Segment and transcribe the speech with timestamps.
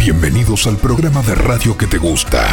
[0.00, 2.48] Bienvenidos al programa de radio que te gusta.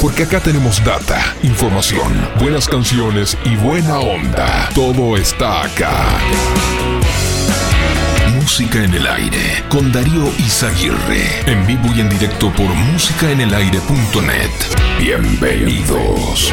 [0.00, 4.68] Porque acá tenemos data, información, buenas canciones y buena onda.
[4.74, 6.18] Todo está acá.
[8.34, 11.44] Música en el aire con Darío Izaguirre.
[11.46, 14.50] En vivo y en directo por músicaenelaire.net.
[14.98, 16.52] Bienvenidos.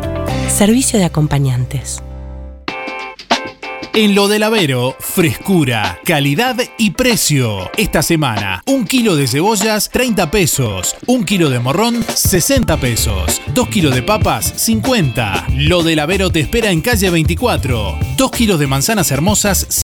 [0.47, 2.03] Servicio de acompañantes.
[3.93, 7.69] En lo del Avero, frescura, calidad y precio.
[7.75, 10.95] Esta semana, un kilo de cebollas, 30 pesos.
[11.07, 13.41] Un kilo de morrón, 60 pesos.
[13.53, 15.47] Dos kilos de papas, 50.
[15.57, 17.99] Lo del Avero te espera en calle 24.
[18.15, 19.83] Dos kilos de manzanas hermosas,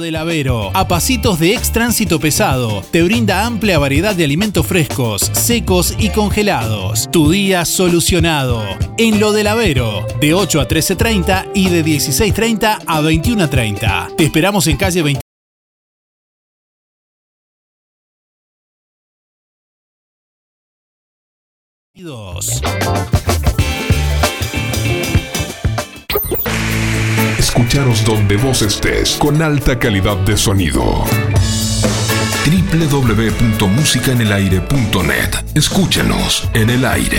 [0.00, 5.30] del Avero, a pasitos de ex tránsito pesado, te brinda amplia variedad de alimentos frescos,
[5.32, 7.08] secos y congelados.
[7.12, 8.64] Tu día solucionado.
[8.98, 14.16] En Lo del Avero, de 8 a 13.30 y de 16.30 a 21.30.
[14.16, 15.20] Te esperamos en calle 20.
[27.50, 31.04] Escucharos donde vos estés con alta calidad de sonido.
[32.46, 37.18] www.musicaenelaire.net Escúchenos en el aire.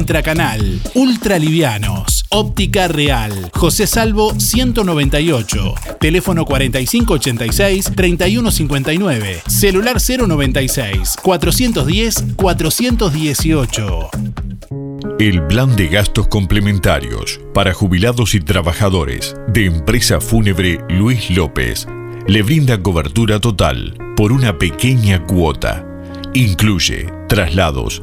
[0.00, 14.10] intracanal, ultralivianos, óptica real, José Salvo 198, teléfono 4586-3159, celular 096 410 418.
[15.18, 21.86] El plan de gastos complementarios para jubilados y trabajadores de Empresa Fúnebre Luis López
[22.26, 25.84] le brinda cobertura total por una pequeña cuota.
[26.32, 28.02] Incluye traslados,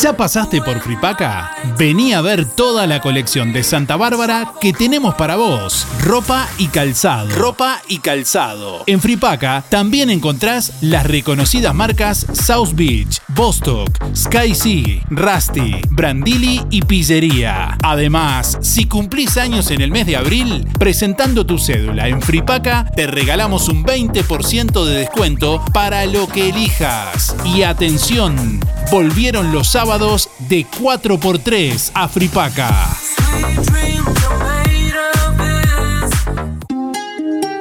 [0.00, 1.50] ¿Ya pasaste por Fripaca?
[1.76, 5.86] Vení a ver toda la colección de Santa Bárbara que tenemos para vos.
[6.00, 7.28] Ropa y calzado.
[7.28, 8.84] Ropa y calzado.
[8.86, 16.80] En Fripaca también encontrás las reconocidas marcas South Beach, Bostock, Sky Sea, Rusty, Brandili y
[16.82, 17.76] Pillería.
[17.82, 23.06] Además, si cumplís años en el mes de abril, presentando tu cédula en Fripaca, te
[23.06, 27.36] regalamos un 20% de descuento para lo que elijas.
[27.44, 28.60] Y atención,
[28.90, 32.96] volvieron los sábados de 4x3 a Fripaca.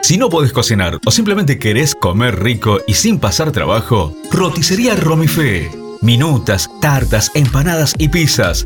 [0.01, 5.71] Si no podés cocinar o simplemente querés comer rico y sin pasar trabajo, Roticería Romifé.
[6.01, 8.65] Minutas, tartas, empanadas y pizzas.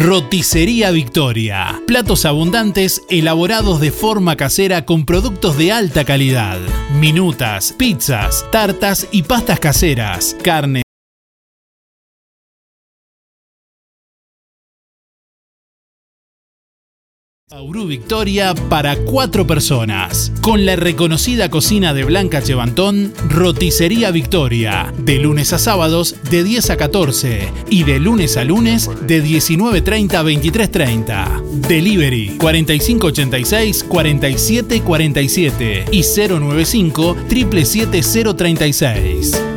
[0.00, 1.82] Roticería Victoria.
[1.86, 6.58] Platos abundantes elaborados de forma casera con productos de alta calidad.
[6.98, 10.34] Minutas, pizzas, tartas y pastas caseras.
[10.42, 10.80] Carne
[17.52, 20.30] Aurú Victoria para cuatro personas.
[20.40, 24.94] Con la reconocida cocina de Blanca Chevantón, Roticería Victoria.
[24.98, 30.14] De lunes a sábados de 10 a 14 y de lunes a lunes de 19.30
[30.14, 31.42] a 23.30.
[31.66, 39.49] Delivery 4586 4747 y 095 777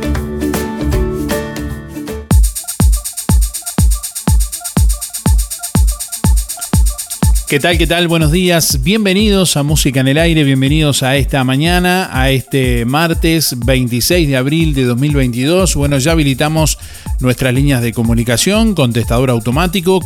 [7.54, 7.78] ¿Qué tal?
[7.78, 8.08] ¿Qué tal?
[8.08, 8.82] Buenos días.
[8.82, 14.36] Bienvenidos a Música en el Aire, bienvenidos a esta mañana, a este martes 26 de
[14.36, 15.76] abril de 2022.
[15.76, 16.78] Bueno, ya habilitamos
[17.20, 20.00] nuestras líneas de comunicación, contestador automático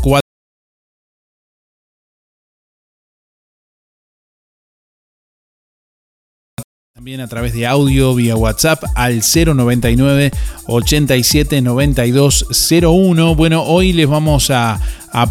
[7.08, 10.30] A través de audio vía WhatsApp al 099
[10.66, 13.34] 87 9201.
[13.34, 14.78] Bueno, hoy les vamos a,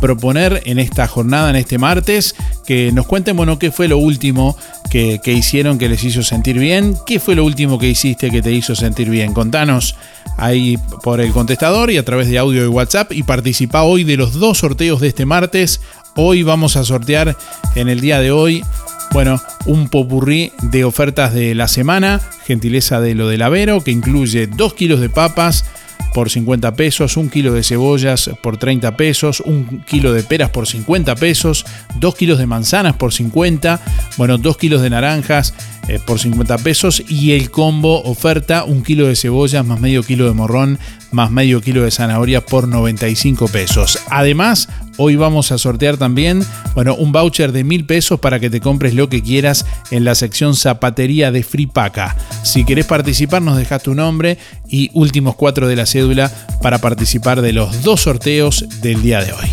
[0.01, 2.33] proponer en esta jornada, en este martes,
[2.65, 4.57] que nos cuenten, bueno, qué fue lo último
[4.89, 6.97] que, que, hicieron que les hizo sentir bien.
[7.05, 9.33] ¿Qué fue lo último que hiciste que te hizo sentir bien?
[9.33, 9.95] Contanos
[10.35, 14.17] ahí por el contestador y a través de audio y WhatsApp y participa hoy de
[14.17, 15.79] los dos sorteos de este martes.
[16.15, 17.37] Hoy vamos a sortear
[17.75, 18.63] en el día de hoy
[19.11, 24.47] bueno, un popurrí de ofertas de la semana, gentileza de lo del Avero, que incluye
[24.47, 25.65] 2 kilos de papas
[26.13, 30.67] por 50 pesos, un kilo de cebollas por 30 pesos, un kilo de peras por
[30.67, 31.65] 50 pesos,
[31.99, 33.79] 2 kilos de manzanas por 50,
[34.17, 35.53] bueno, 2 kilos de naranjas
[35.87, 40.25] eh, por 50 pesos y el combo oferta un kilo de cebollas más medio kilo
[40.25, 40.79] de morrón
[41.11, 43.99] más medio kilo de zanahoria por 95 pesos.
[44.09, 46.43] Además, hoy vamos a sortear también,
[46.75, 50.15] bueno, un voucher de mil pesos para que te compres lo que quieras en la
[50.15, 52.15] sección zapatería de Fripaca.
[52.43, 54.37] Si querés participar, nos dejas tu nombre
[54.67, 59.33] y últimos cuatro de la cédula para participar de los dos sorteos del día de
[59.33, 59.49] hoy.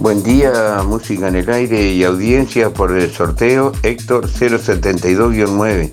[0.00, 5.92] Buen día, música en el aire y audiencia por el sorteo Héctor 072-9.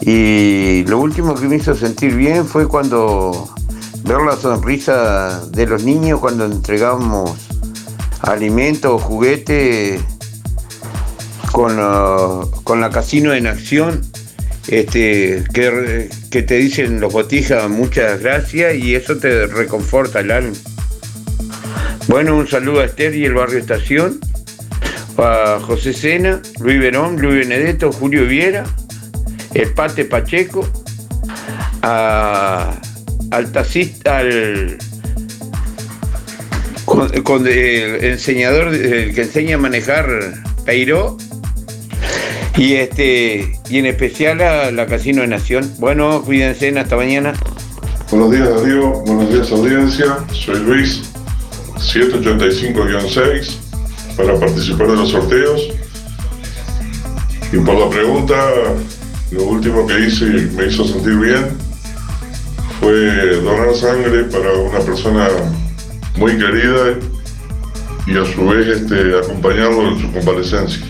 [0.00, 3.48] Y lo último que me hizo sentir bien fue cuando
[4.04, 7.47] ver la sonrisa de los niños cuando entregamos
[8.20, 10.00] alimentos o juguetes
[11.52, 11.76] con,
[12.64, 14.02] con la casino en acción.
[14.68, 20.56] Este, que, que te dicen los botijas muchas gracias y eso te reconforta el alma.
[22.08, 24.20] Bueno, un saludo a Esther y el barrio Estación,
[25.18, 28.64] a José Sena, Luis Verón, Luis Benedetto, Julio Viera,
[29.54, 30.66] el Pate Pacheco,
[31.82, 34.78] al taxista, al
[37.22, 40.06] con, el enseñador el que enseña a manejar
[40.64, 41.16] Peiró
[42.56, 45.72] y este y en especial a la Casino de Nación.
[45.78, 47.34] Bueno, cuídense, hasta mañana.
[48.10, 51.02] Buenos días Darío, buenos días audiencia, soy Luis
[51.76, 53.56] 785-6
[54.16, 55.68] para participar de los sorteos.
[57.52, 58.34] Y por la pregunta,
[59.30, 61.46] lo último que hice y me hizo sentir bien
[62.80, 65.28] fue donar sangre para una persona
[66.18, 66.98] muy querida
[68.06, 70.84] y a su vez este, acompañarlo en su convalecencia.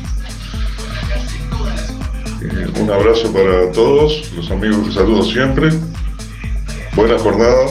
[2.40, 5.70] Eh, un abrazo para todos, los amigos que saludo siempre.
[6.94, 7.66] Buena jornada,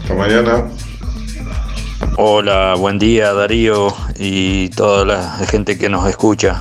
[0.00, 0.64] hasta mañana.
[2.16, 6.60] Hola, buen día Darío y toda la gente que nos escucha.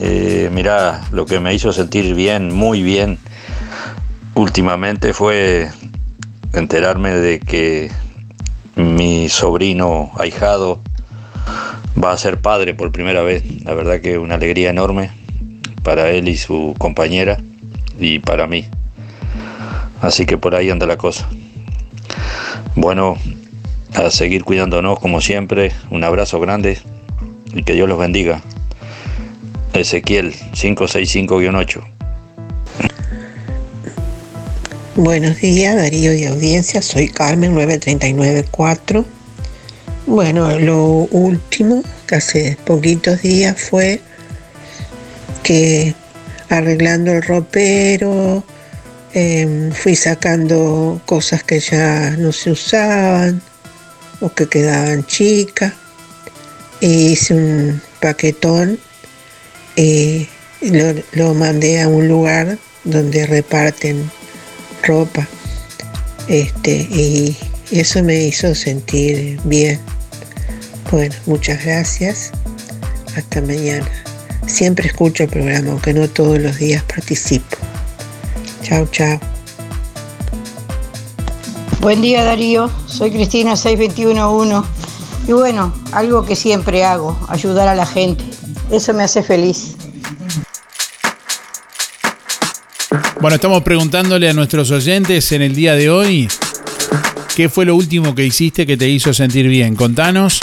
[0.00, 3.18] Eh, mirá, lo que me hizo sentir bien, muy bien,
[4.34, 5.70] últimamente fue
[6.52, 7.92] enterarme de que
[8.76, 10.80] mi sobrino ahijado
[12.02, 13.44] va a ser padre por primera vez.
[13.64, 15.10] La verdad que una alegría enorme
[15.82, 17.38] para él y su compañera
[17.98, 18.66] y para mí.
[20.00, 21.28] Así que por ahí anda la cosa.
[22.74, 23.16] Bueno,
[23.94, 25.72] a seguir cuidándonos como siempre.
[25.90, 26.78] Un abrazo grande
[27.54, 28.42] y que Dios los bendiga.
[29.72, 31.93] Ezequiel 565-8.
[34.96, 36.80] Buenos días, Darío y audiencia.
[36.80, 39.04] Soy Carmen 9394.
[40.06, 44.00] Bueno, lo último que hace poquitos días fue
[45.42, 45.96] que
[46.48, 48.44] arreglando el ropero,
[49.14, 53.42] em, fui sacando cosas que ya no se usaban,
[54.20, 55.72] o que quedaban chicas.
[56.80, 58.78] E hice un paquetón
[59.74, 60.28] y
[61.14, 64.08] lo, mandé a un lugar donde reparten
[64.84, 65.26] ropa.
[66.28, 67.36] Este, y
[67.70, 69.80] eso me hizo sentir bien.
[70.90, 72.30] Bueno, muchas gracias.
[73.16, 73.88] Hasta mañana.
[74.46, 77.56] Siempre escucho el programa, aunque no todos los días participo.
[78.62, 79.18] Chao, chao.
[81.80, 84.66] Buen día Darío, soy Cristina 6211
[85.28, 88.24] y bueno, algo que siempre hago, ayudar a la gente.
[88.70, 89.76] Eso me hace feliz.
[93.24, 96.28] Bueno, estamos preguntándole a nuestros oyentes en el día de hoy
[97.34, 99.76] qué fue lo último que hiciste que te hizo sentir bien.
[99.76, 100.40] Contanos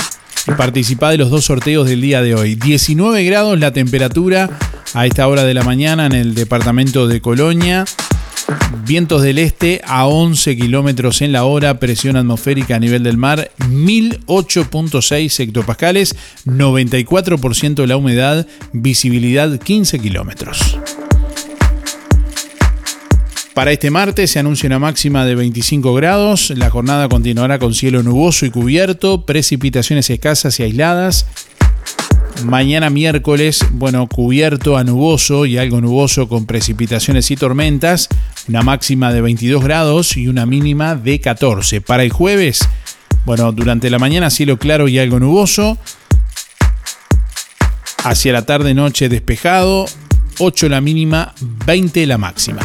[0.47, 2.55] y participá de los dos sorteos del día de hoy.
[2.55, 4.49] 19 grados la temperatura
[4.95, 7.85] a esta hora de la mañana en el departamento de Colonia.
[8.83, 13.51] Vientos del este a 11 kilómetros en la hora, presión atmosférica a nivel del mar
[13.59, 16.15] 1008.6 hectopascales,
[16.47, 20.79] 94% la humedad, visibilidad 15 kilómetros.
[23.61, 28.01] Para este martes se anuncia una máxima de 25 grados, la jornada continuará con cielo
[28.01, 31.27] nuboso y cubierto, precipitaciones escasas y aisladas,
[32.43, 38.09] Mañana miércoles, bueno, cubierto a nuboso y algo nuboso con precipitaciones y tormentas,
[38.47, 41.81] una máxima de 22 grados y una mínima de 14.
[41.81, 42.67] Para el jueves,
[43.27, 45.77] bueno, durante la mañana cielo claro y algo nuboso.
[48.03, 49.85] Hacia la tarde noche despejado,
[50.39, 51.35] 8 la mínima,
[51.67, 52.61] 20 la máxima.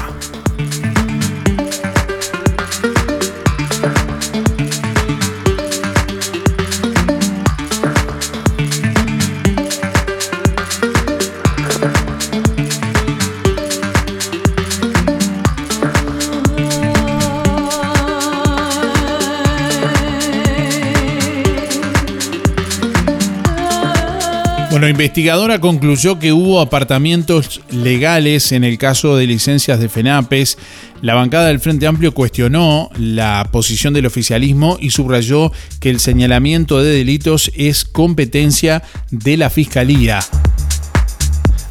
[24.76, 30.58] Bueno, investigadora concluyó que hubo apartamientos legales en el caso de licencias de FENAPES.
[31.00, 36.82] La bancada del Frente Amplio cuestionó la posición del oficialismo y subrayó que el señalamiento
[36.82, 40.20] de delitos es competencia de la Fiscalía.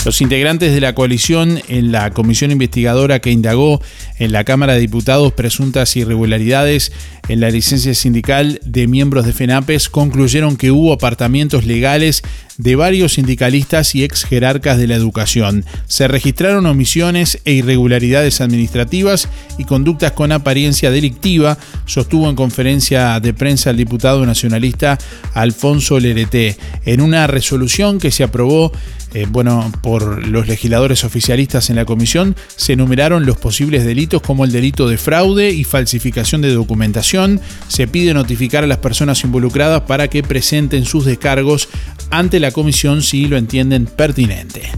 [0.05, 3.81] Los integrantes de la coalición en la comisión investigadora que indagó
[4.19, 6.91] en la Cámara de Diputados presuntas irregularidades
[7.27, 12.21] en la licencia sindical de miembros de FENAPES concluyeron que hubo apartamientos legales
[12.57, 15.65] de varios sindicalistas y ex jerarcas de la educación.
[15.87, 23.33] Se registraron omisiones e irregularidades administrativas y conductas con apariencia delictiva, sostuvo en conferencia de
[23.33, 24.97] prensa el diputado nacionalista
[25.33, 26.57] Alfonso Lerete.
[26.85, 28.71] En una resolución que se aprobó
[29.15, 34.43] eh, bueno, por los legisladores oficialistas en la comisión, se enumeraron los posibles delitos como
[34.43, 37.39] el delito de fraude y falsificación de documentación.
[37.69, 41.69] Se pide notificar a las personas involucradas para que presenten sus descargos
[42.11, 44.71] ante la comisión si lo entienden pertinente.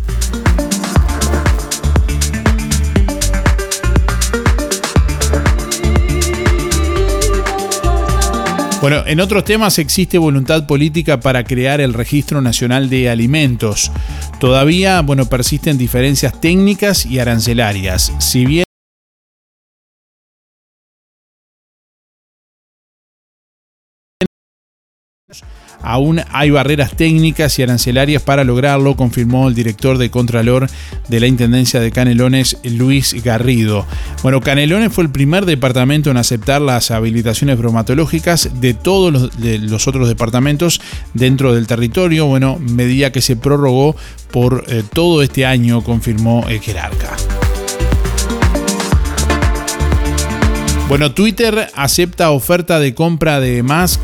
[8.80, 13.92] Bueno, en otros temas existe voluntad política para crear el Registro Nacional de Alimentos.
[14.40, 18.14] Todavía, bueno, persisten diferencias técnicas y arancelarias.
[18.20, 18.68] Si bien
[25.82, 30.68] Aún hay barreras técnicas y arancelarias para lograrlo, confirmó el director de Contralor
[31.08, 33.86] de la Intendencia de Canelones, Luis Garrido.
[34.24, 40.08] Bueno, Canelones fue el primer departamento en aceptar las habilitaciones bromatológicas de todos los, otros
[40.08, 40.82] departamentos
[41.14, 43.96] dentro del territorio, bueno, medida que se prorrogó
[44.32, 47.16] por eh, todo este año, confirmó el jerarca.
[50.90, 54.00] Bueno, Twitter acepta oferta de compra de Musk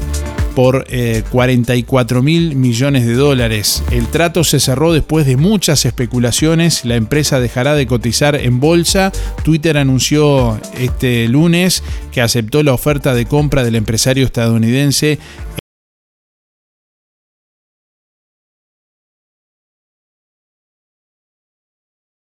[0.55, 0.85] por
[1.29, 3.83] 44 eh, mil millones de dólares.
[3.91, 6.85] El trato se cerró después de muchas especulaciones.
[6.85, 9.11] La empresa dejará de cotizar en bolsa.
[9.43, 15.19] Twitter anunció este lunes que aceptó la oferta de compra del empresario estadounidense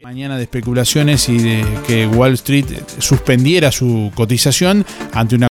[0.02, 2.66] mañana de especulaciones y de que Wall Street
[2.98, 5.46] suspendiera su cotización ante una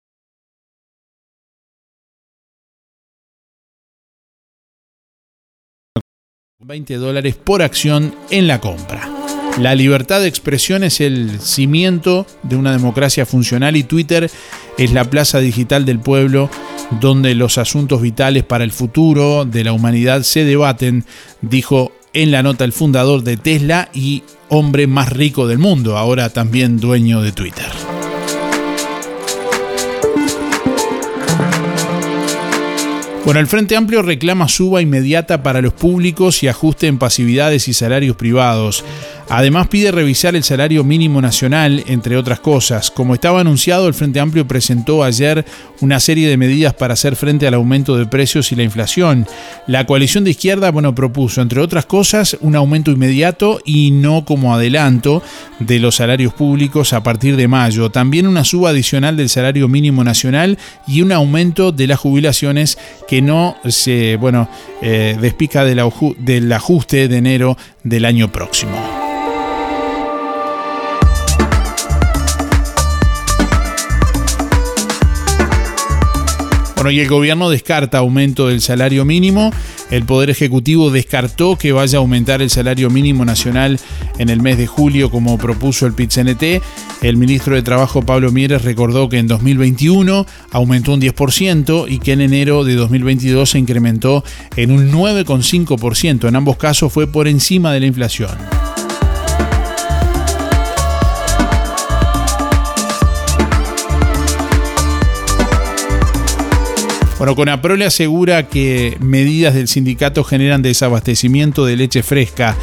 [6.66, 9.08] 20 dólares por acción en la compra.
[9.60, 14.28] La libertad de expresión es el cimiento de una democracia funcional y Twitter
[14.76, 16.50] es la plaza digital del pueblo
[17.00, 21.04] donde los asuntos vitales para el futuro de la humanidad se debaten,
[21.40, 26.30] dijo en la nota el fundador de Tesla y hombre más rico del mundo, ahora
[26.30, 27.95] también dueño de Twitter.
[33.26, 37.74] Bueno, el Frente Amplio reclama suba inmediata para los públicos y ajuste en pasividades y
[37.74, 38.84] salarios privados.
[39.28, 42.92] Además pide revisar el salario mínimo nacional, entre otras cosas.
[42.92, 45.44] Como estaba anunciado, el Frente Amplio presentó ayer
[45.80, 49.26] una serie de medidas para hacer frente al aumento de precios y la inflación.
[49.66, 54.54] La coalición de izquierda, bueno, propuso, entre otras cosas, un aumento inmediato y no como
[54.54, 55.22] adelanto
[55.58, 57.90] de los salarios públicos a partir de mayo.
[57.90, 63.22] También una suba adicional del salario mínimo nacional y un aumento de las jubilaciones que
[63.22, 64.48] no se, bueno,
[64.82, 69.15] eh, despica del ajuste de enero del año próximo.
[76.86, 79.50] Bueno, y el gobierno descarta aumento del salario mínimo.
[79.90, 83.80] El Poder Ejecutivo descartó que vaya a aumentar el salario mínimo nacional
[84.18, 86.62] en el mes de julio como propuso el PIT-CNT.
[87.02, 92.12] El ministro de Trabajo Pablo Mieres recordó que en 2021 aumentó un 10% y que
[92.12, 94.22] en enero de 2022 se incrementó
[94.54, 96.28] en un 9,5%.
[96.28, 98.75] En ambos casos fue por encima de la inflación.
[107.26, 112.56] Bueno, Conaprole asegura que medidas del sindicato generan desabastecimiento de leche fresca.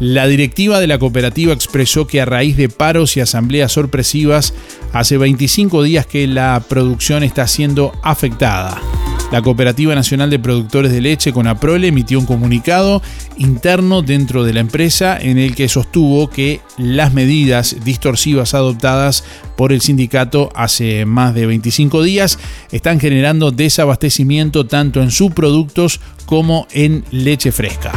[0.00, 4.54] La directiva de la cooperativa expresó que a raíz de paros y asambleas sorpresivas,
[4.92, 8.82] hace 25 días que la producción está siendo afectada.
[9.30, 13.02] La Cooperativa Nacional de Productores de Leche, Conaprole, emitió un comunicado
[13.36, 19.24] interno dentro de la empresa en el que sostuvo que las medidas distorsivas adoptadas
[19.56, 22.38] por el sindicato hace más de 25 días
[22.72, 27.92] están generando desabastecimiento tanto en subproductos como en leche fresca.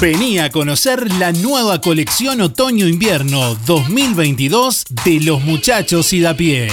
[0.00, 6.68] Vení a conocer la nueva colección Otoño-Invierno 2022 de los muchachos y da pie.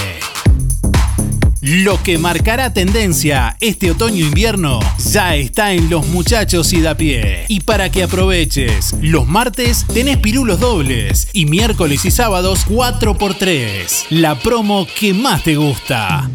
[1.62, 4.78] Lo que marcará tendencia este otoño-invierno
[5.10, 7.46] ya está en los muchachos y da pie.
[7.48, 14.04] Y para que aproveches, los martes tenés pirulos dobles y miércoles y sábados 4x3.
[14.10, 16.28] La promo que más te gusta.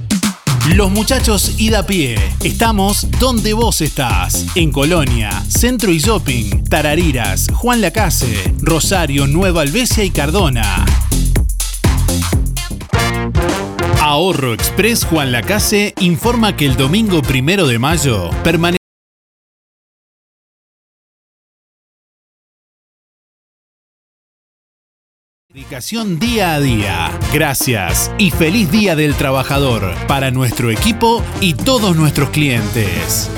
[0.68, 2.16] Los muchachos ida a pie.
[2.44, 4.46] Estamos donde vos estás.
[4.56, 10.86] En Colonia, Centro y Shopping, Tarariras, Juan Lacase, Rosario, Nueva Albesia y Cardona.
[14.02, 18.79] Ahorro Express Juan Lacase informa que el domingo primero de mayo permanece
[25.60, 27.12] Dedicación día a día.
[27.34, 33.30] Gracias y feliz Día del Trabajador para nuestro equipo y todos nuestros clientes.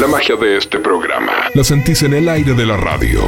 [0.00, 3.20] La magia de este programa la sentís en el aire de la radio.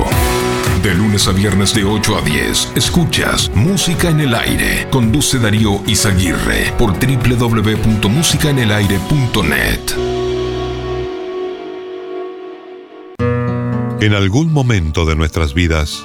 [0.83, 4.89] De lunes a viernes de 8 a 10, escuchas Música en el Aire.
[4.91, 9.81] Conduce Darío Izaguirre por www.musicaenelaire.net.
[14.01, 16.05] En algún momento de nuestras vidas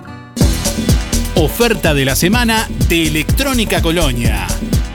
[1.35, 4.47] Oferta de la semana de Electrónica Colonia.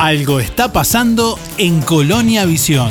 [0.00, 2.90] Algo está pasando en Colonia Visión.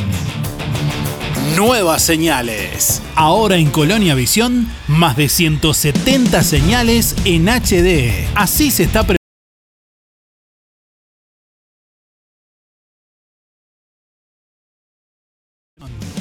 [1.58, 3.02] Nuevas señales.
[3.15, 8.28] Ahora en Colonia Visión, más de 170 señales en HD.
[8.36, 9.08] Así se está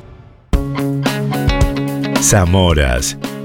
[2.21, 3.17] Zamoras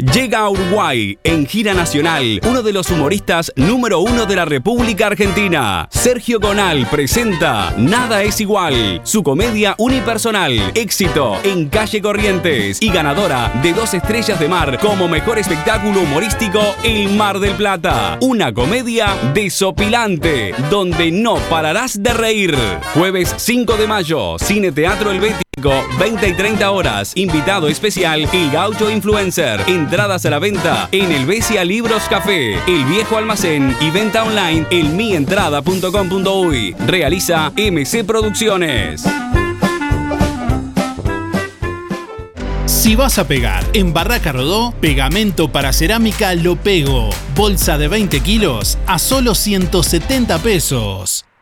[0.00, 5.08] Llega a Uruguay en gira nacional uno de los humoristas número uno de la República
[5.08, 5.88] Argentina.
[5.90, 13.52] Sergio Gonal presenta Nada es igual, su comedia unipersonal, éxito en calle Corrientes y ganadora
[13.62, 18.16] de dos estrellas de mar como mejor espectáculo humorístico El Mar del Plata.
[18.22, 22.56] Una comedia desopilante donde no pararás de reír.
[22.94, 25.49] Jueves 5 de mayo, Cine Teatro El Betis.
[25.60, 27.12] 20 y 30 horas.
[27.14, 29.60] Invitado especial, el gaucho influencer.
[29.66, 34.66] Entradas a la venta en el Besia Libros Café, el viejo almacén y venta online
[34.70, 36.74] en mientrada.com.uy.
[36.86, 39.04] Realiza MC Producciones.
[42.66, 47.10] Si vas a pegar en Barraca Rodó, pegamento para cerámica Lo Pego.
[47.36, 51.26] Bolsa de 20 kilos a solo 170 pesos.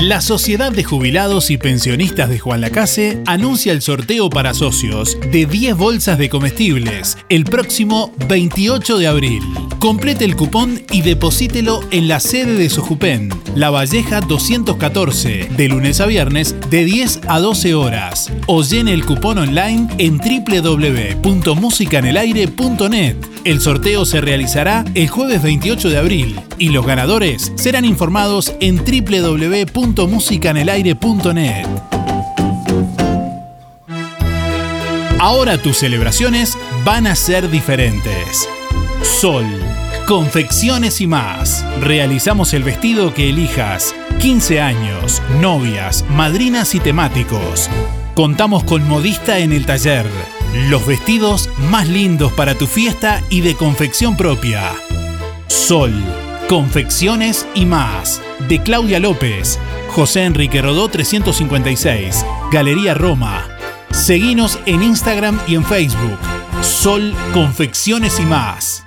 [0.00, 5.44] La Sociedad de Jubilados y Pensionistas de Juan Lacase anuncia el sorteo para socios de
[5.44, 9.42] 10 bolsas de comestibles el próximo 28 de abril.
[9.80, 16.00] Complete el cupón y deposítelo en la sede de Sojupen, La Valleja 214, de lunes
[16.00, 18.30] a viernes de 10 a 12 horas.
[18.46, 23.16] O llene el cupón online en www.musicanelaire.net.
[23.44, 28.84] El sorteo se realizará el jueves 28 de abril y los ganadores serán informados en
[29.94, 31.66] www.musicanelaire.net.
[35.18, 38.48] Ahora tus celebraciones van a ser diferentes.
[39.02, 39.44] Sol,
[40.06, 41.64] confecciones y más.
[41.80, 43.94] Realizamos el vestido que elijas.
[44.20, 47.68] 15 años, novias, madrinas y temáticos.
[48.14, 50.06] Contamos con modista en el taller.
[50.68, 54.72] Los vestidos más lindos para tu fiesta y de confección propia.
[55.46, 55.92] Sol,
[56.48, 58.22] confecciones y más.
[58.48, 59.58] De Claudia López,
[59.90, 63.46] José Enrique Rodó 356, Galería Roma.
[63.90, 66.18] Seguinos en Instagram y en Facebook.
[66.62, 68.84] Sol, confecciones y más.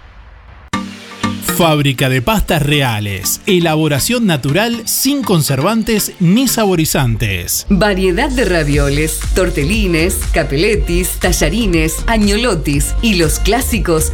[1.60, 3.42] Fábrica de pastas reales.
[3.46, 7.66] Elaboración natural sin conservantes ni saborizantes.
[7.68, 14.14] Variedad de ravioles, tortelines, capeletis, tallarines, añolotis y los clásicos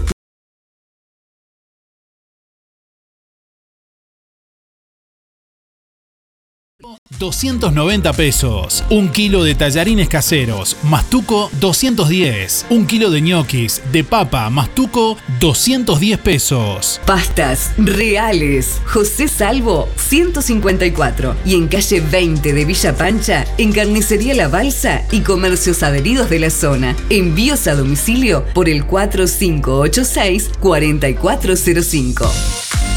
[7.19, 8.83] 290 pesos.
[8.89, 12.67] Un kilo de tallarines caseros, mastuco 210.
[12.69, 17.01] Un kilo de ñoquis de papa, mastuco 210 pesos.
[17.05, 18.81] Pastas reales.
[18.85, 21.35] José Salvo 154.
[21.45, 26.39] Y en calle 20 de Villa Pancha, en Carnicería La Balsa y comercios adheridos de
[26.39, 26.95] la zona.
[27.09, 32.94] Envíos a domicilio por el 4586 4405.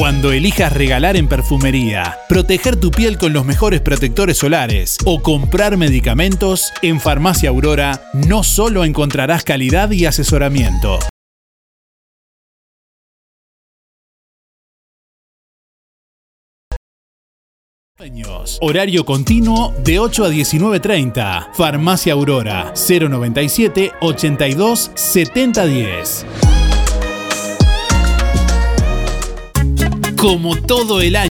[0.00, 5.76] Cuando elijas regalar en perfumería, proteger tu piel con los mejores protectores solares o comprar
[5.76, 11.00] medicamentos, en Farmacia Aurora no solo encontrarás calidad y asesoramiento.
[18.62, 21.52] Horario continuo de 8 a 19.30.
[21.52, 26.59] Farmacia Aurora 097 82 7010.
[30.20, 31.29] Como todo el año.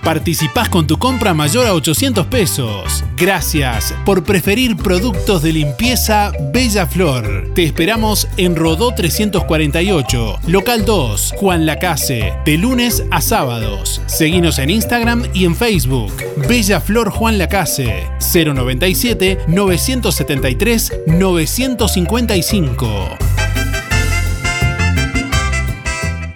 [0.03, 3.05] Participás con tu compra mayor a 800 pesos.
[3.17, 7.51] Gracias por preferir productos de limpieza Bella Flor.
[7.55, 12.76] Te esperamos en Rodó 348, local 2, Juan Lacase, de lunes
[13.11, 14.03] a sábados.
[14.07, 16.13] Seguinos en Instagram y en Facebook.
[16.47, 23.36] Bella Flor Juan Lacase 097 973 955.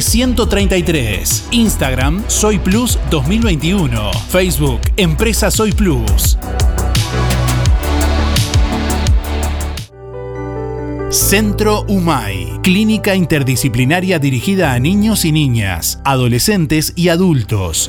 [0.00, 1.48] 133.
[1.52, 4.10] Instagram Soy Plus 2021.
[4.28, 6.38] Facebook Empresa Soy Plus.
[11.10, 17.88] Centro UMAI, clínica interdisciplinaria dirigida a niños y niñas, adolescentes y adultos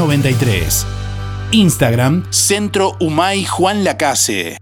[0.01, 0.87] 93.
[1.51, 4.57] Instagram, Centro Humay Juan Lacase.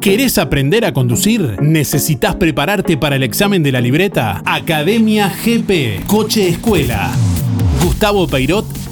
[0.00, 1.58] ¿Querés aprender a conducir?
[1.62, 4.42] ¿Necesitas prepararte para el examen de la libreta?
[4.44, 7.12] Academia GP, Coche Escuela.
[7.84, 8.66] Gustavo Peirot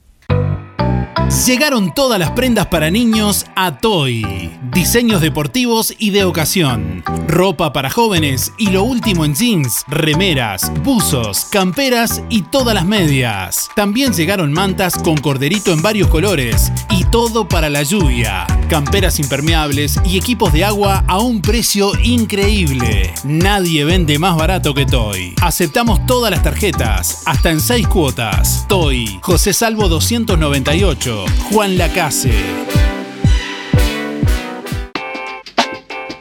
[0.31, 0.70] Bye.
[1.31, 4.51] Llegaron todas las prendas para niños a Toy.
[4.73, 7.03] Diseños deportivos y de ocasión.
[7.27, 13.69] Ropa para jóvenes y lo último en jeans, remeras, buzos, camperas y todas las medias.
[13.75, 18.45] También llegaron mantas con corderito en varios colores y todo para la lluvia.
[18.69, 23.13] Camperas impermeables y equipos de agua a un precio increíble.
[23.23, 25.33] Nadie vende más barato que Toy.
[25.41, 28.65] Aceptamos todas las tarjetas, hasta en 6 cuotas.
[28.67, 31.20] Toy, José Salvo 298.
[31.51, 32.90] Juan Lacase.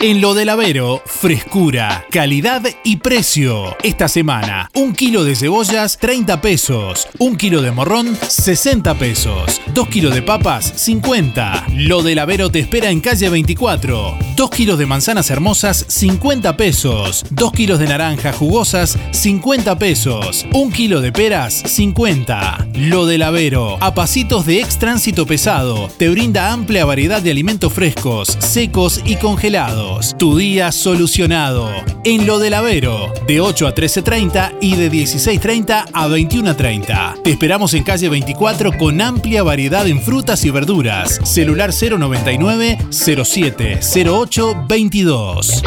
[0.03, 3.77] En lo del Avero, frescura, calidad y precio.
[3.83, 7.07] Esta semana, un kilo de cebollas, 30 pesos.
[7.19, 9.61] Un kilo de morrón, 60 pesos.
[9.75, 11.67] Dos kilos de papas, 50.
[11.75, 14.17] Lo del Avero te espera en calle 24.
[14.37, 17.27] Dos kilos de manzanas hermosas, 50 pesos.
[17.29, 20.47] Dos kilos de naranjas jugosas, 50 pesos.
[20.55, 22.69] Un kilo de peras, 50.
[22.75, 27.75] Lo del Avero, a pasitos de ex tránsito pesado, te brinda amplia variedad de alimentos
[27.75, 29.90] frescos, secos y congelados.
[30.19, 31.71] Tu día solucionado.
[32.05, 37.23] En lo del Avero, de 8 a 13.30 y de 16.30 a 21.30.
[37.23, 41.21] Te esperamos en calle 24 con amplia variedad en frutas y verduras.
[41.25, 45.63] Celular 099 07 08 22.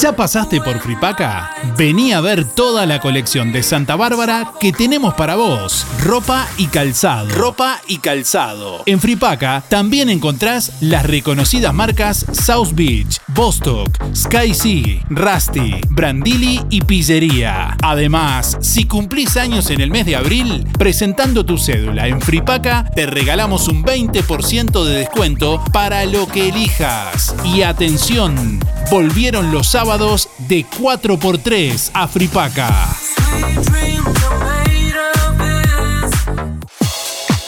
[0.00, 1.50] ¿Ya pasaste por Fripaca?
[1.76, 5.86] Vení a ver toda la colección de Santa Bárbara que tenemos para vos.
[6.02, 7.28] Ropa y calzado.
[7.28, 8.82] Ropa y calzado.
[8.86, 16.80] En Fripaca también encontrás las reconocidas marcas South Beach, Bostock, Sky Sea, Rusty, Brandili y
[16.80, 17.76] Pillería.
[17.82, 23.04] Además, si cumplís años en el mes de abril, presentando tu cédula en Fripaca, te
[23.04, 27.34] regalamos un 20% de descuento para lo que elijas.
[27.44, 32.88] Y atención, volvieron los sábados de 4x3 a Fripaca.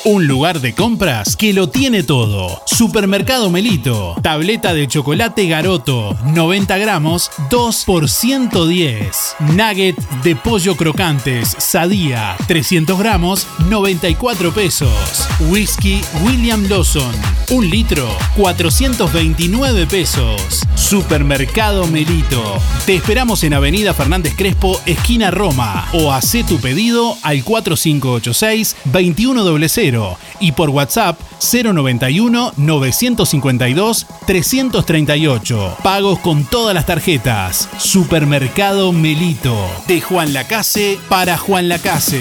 [0.05, 2.61] Un lugar de compras que lo tiene todo.
[2.67, 4.17] Supermercado Melito.
[4.21, 9.37] Tableta de chocolate Garoto, 90 gramos, 2 por 110.
[9.55, 15.29] Nugget de pollo crocantes, Sadía, 300 gramos, 94 pesos.
[15.39, 17.15] Whisky William Lawson,
[17.51, 20.63] 1 litro, 429 pesos.
[20.75, 22.43] Supermercado Melito.
[22.87, 25.87] Te esperamos en Avenida Fernández Crespo, esquina Roma.
[25.93, 29.92] O haz tu pedido al 4586 2100
[30.41, 35.77] y por WhatsApp 091 952 338.
[35.83, 37.69] Pagos con todas las tarjetas.
[37.79, 39.57] Supermercado Melito.
[39.87, 42.21] De Juan Lacase para Juan Lacase.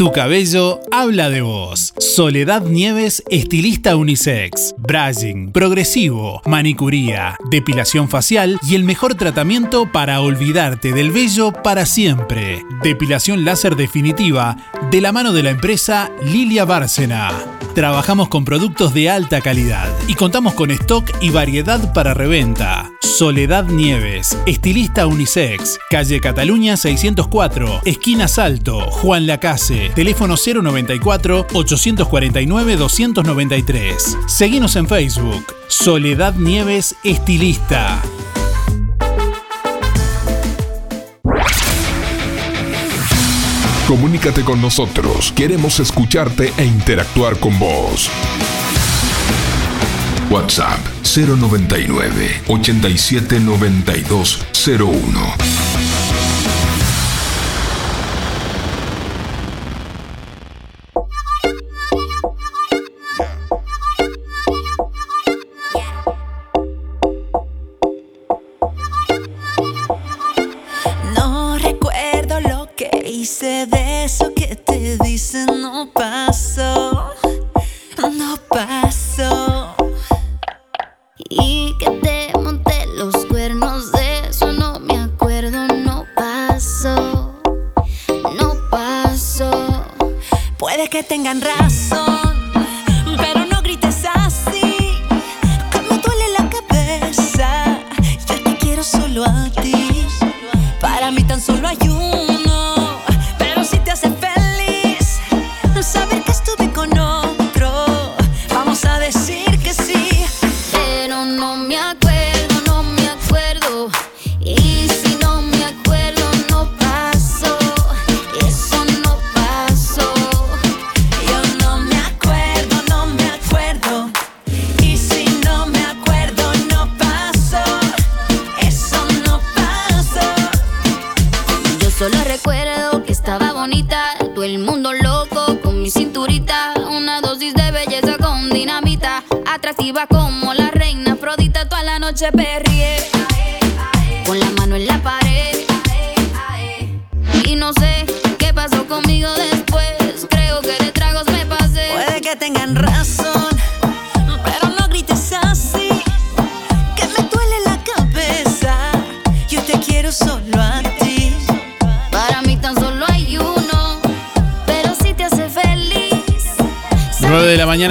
[0.00, 1.92] Tu cabello habla de vos.
[1.98, 4.74] Soledad Nieves, estilista unisex.
[4.78, 12.64] Brushing, progresivo, manicuría, depilación facial y el mejor tratamiento para olvidarte del vello para siempre.
[12.82, 14.56] Depilación láser definitiva
[14.90, 17.30] de la mano de la empresa Lilia Bárcena.
[17.74, 22.90] Trabajamos con productos de alta calidad y contamos con stock y variedad para reventa.
[23.00, 34.18] Soledad Nieves, estilista unisex, calle Cataluña 604, esquina Salto, Juan Lacase, teléfono 094 849 293.
[34.26, 38.02] Seguimos en Facebook, Soledad Nieves, estilista.
[43.90, 45.32] Comunícate con nosotros.
[45.32, 48.08] Queremos escucharte e interactuar con vos.
[50.30, 52.42] WhatsApp 099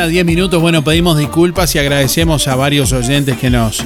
[0.10, 0.26] 879201.
[0.26, 0.62] minutos.
[0.62, 3.84] Bueno, pedimos disculpas y agradecemos a varios oyentes que nos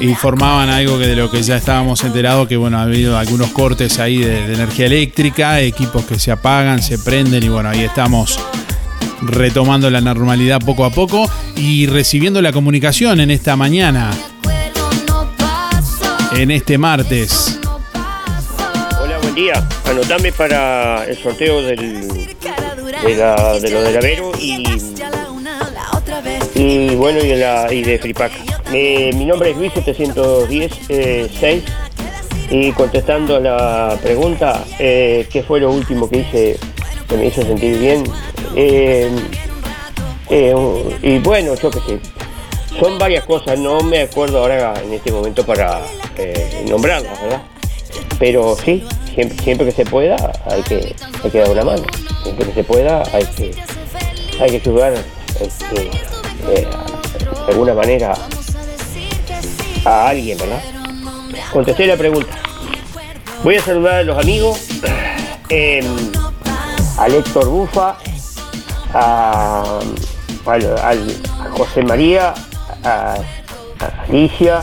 [0.00, 3.98] informaban algo que de lo que ya estábamos enterados, que bueno, ha habido algunos cortes
[3.98, 8.38] ahí de, energía eléctrica, equipos que se apagan, se prenden y bueno, ahí estamos
[9.22, 14.10] retomando la normalidad poco a poco y recibiendo la comunicación en esta mañana,
[16.36, 17.58] en este martes.
[19.02, 19.68] Hola, buen día.
[19.84, 22.36] Anotame para el sorteo del,
[23.04, 24.64] de, la, de lo del Avero y
[26.54, 28.36] y bueno, y de, la, y de Fripaca.
[28.70, 31.64] mi nombre es Luis 710 6
[32.50, 36.58] y contestando la pregunta, eh, ¿qué fue lo último que hice
[37.08, 38.04] que me hizo sentir bien?
[38.56, 39.08] Eh,
[40.28, 40.54] eh,
[41.02, 42.00] y bueno, yo qué sé,
[42.78, 45.80] son varias cosas, no me acuerdo ahora en este momento para
[46.68, 47.42] nombrarlas, ¿verdad?
[48.18, 48.84] Pero sí,
[49.14, 51.84] siempre, que se pueda hay que, hay que dar una mano,
[52.22, 53.54] siempre que se pueda hay que,
[54.40, 54.94] hay que.
[55.40, 55.90] Este,
[56.48, 56.66] eh,
[57.46, 58.14] de alguna manera
[59.84, 60.62] a alguien, ¿verdad?
[61.52, 62.36] Contesté la pregunta.
[63.42, 64.68] Voy a saludar a los amigos,
[65.48, 65.84] em,
[66.98, 67.96] a Héctor Bufa,
[68.92, 69.80] a,
[71.56, 72.34] José María,
[72.84, 73.16] a,
[74.06, 74.62] Alicia,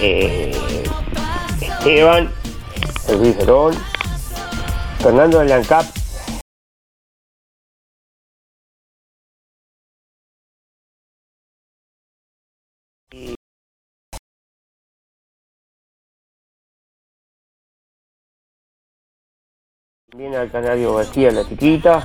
[0.00, 0.56] eh,
[1.60, 2.30] Esteban,
[3.08, 3.74] Luis Verón,
[5.00, 5.84] Fernando Lancap,
[20.36, 22.04] Al Canario García, la chiquita.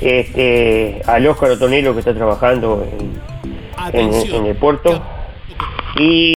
[0.00, 2.86] Este, al Óscar Otonero que está trabajando
[3.92, 5.02] en, el puerto.
[5.98, 6.34] Y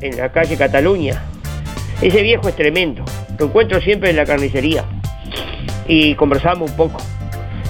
[0.00, 1.24] en la calle Cataluña.
[2.00, 3.04] Ese viejo es tremendo.
[3.38, 4.84] Lo encuentro siempre en la carnicería.
[5.88, 6.98] Y conversamos un poco.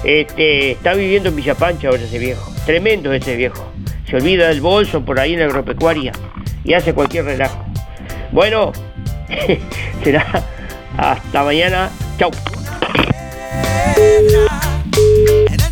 [0.03, 2.51] Este, está viviendo en Villa Pancha ahora ese viejo.
[2.65, 3.71] Tremendo ese viejo
[4.07, 6.11] se olvida del bolso por ahí en la agropecuaria
[6.63, 7.65] y hace cualquier relajo.
[8.31, 8.71] Bueno,
[10.03, 10.25] será
[10.97, 11.89] hasta mañana.
[12.17, 12.31] Chau.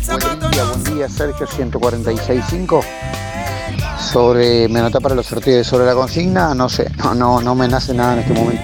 [0.06, 2.84] Buen día, buen día, Sergio 146.5.
[3.98, 7.66] Sobre, me nota para los sorteos sobre la consigna, no sé, no, no, no me
[7.66, 8.62] nace nada en este momento.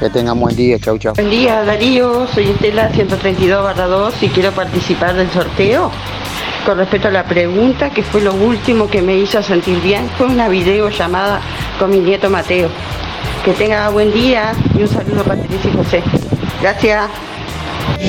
[0.00, 1.14] Que tengan buen día, chau, chau.
[1.14, 5.90] Buen día, Darío, soy Estela 132 2 y quiero participar del sorteo.
[6.68, 10.26] Con respecto a la pregunta, que fue lo último que me hizo sentir bien, fue
[10.26, 11.40] una videollamada
[11.78, 12.68] con mi nieto Mateo.
[13.42, 16.02] Que tenga buen día y un saludo para Patricia y José.
[16.60, 17.08] Gracias.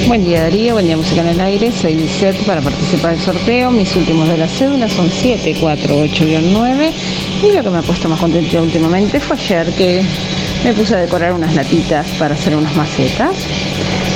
[0.07, 3.72] Buen día Darío, buen día Música en el Aire, soy Lisette para participar del sorteo.
[3.72, 6.91] Mis últimos de la cédula son 7, 4, 8-9
[7.41, 10.03] y lo que me ha puesto más contento últimamente fue ayer que
[10.66, 13.38] me puse a decorar unas latitas para hacer unas macetas.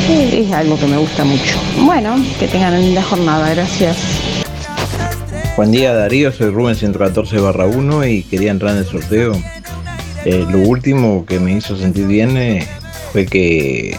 [0.09, 1.57] es algo que me gusta mucho.
[1.79, 4.22] Bueno, que tengan una linda jornada, gracias.
[5.55, 9.33] Buen día Darío, soy Rubén 114 barra 1 y quería entrar en el sorteo.
[10.25, 12.67] Eh, lo último que me hizo sentir bien eh,
[13.11, 13.95] fue que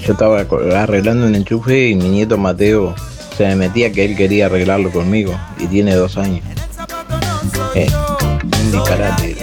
[0.00, 0.46] yo estaba
[0.76, 2.94] arreglando un enchufe y mi nieto Mateo
[3.36, 6.44] se me metía que él quería arreglarlo conmigo y tiene dos años.
[7.74, 7.90] Eh,
[8.44, 9.36] un disparate.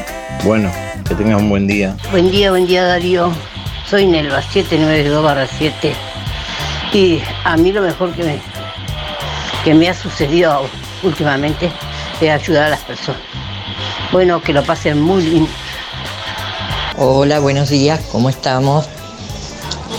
[0.45, 0.72] Bueno,
[1.10, 1.97] que tengas un buen día.
[2.12, 3.34] Buen día, buen día Darío.
[3.86, 5.93] Soy Nelva 792 7
[6.93, 8.39] y a mí lo mejor que me,
[9.66, 10.70] que me ha sucedido
[11.04, 11.72] últimamente
[12.22, 13.22] es ayudar a las personas.
[14.12, 15.50] Bueno, que lo pasen muy lindo.
[16.97, 18.88] Hola, buenos días, ¿cómo estamos?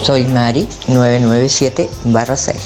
[0.03, 1.89] Soy Mari, 997
[2.37, 2.57] 6.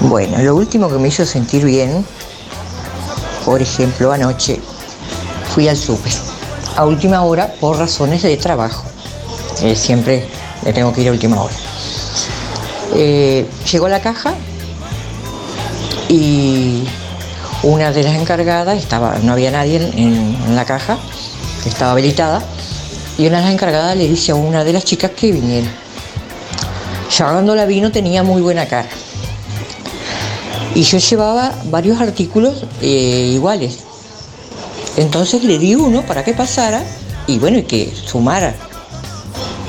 [0.00, 2.04] Bueno, lo último que me hizo sentir bien,
[3.44, 4.60] por ejemplo, anoche
[5.54, 6.12] fui al súper,
[6.76, 8.84] a última hora por razones de trabajo.
[9.62, 10.26] Eh, siempre
[10.64, 11.54] le tengo que ir a última hora.
[12.94, 14.34] Eh, llegó la caja
[16.12, 16.84] y
[17.62, 20.98] una de las encargadas estaba, no había nadie en, la caja,
[21.64, 22.42] estaba habilitada,
[23.16, 25.68] y una de las encargadas le dice a una de las chicas que viniera.
[27.16, 28.88] Ya cuando la vino tenía muy buena cara.
[30.74, 33.78] Y yo llevaba varios artículos eh, iguales.
[34.96, 36.82] Entonces le di uno para que pasara
[37.26, 38.54] y bueno, y que sumara.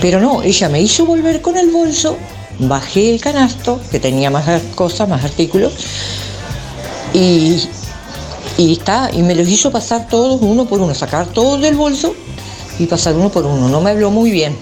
[0.02, 2.18] Pero no, ella me hizo volver con el bolso,
[2.60, 5.74] bajé el canasto, que tenía más cosas, más artículos,
[7.14, 7.70] y,
[8.58, 12.16] está, y me los hizo pasar todos uno por uno, sacar todos del bolso
[12.80, 13.70] y pasar uno por uno.
[13.70, 14.56] No me habló muy bien.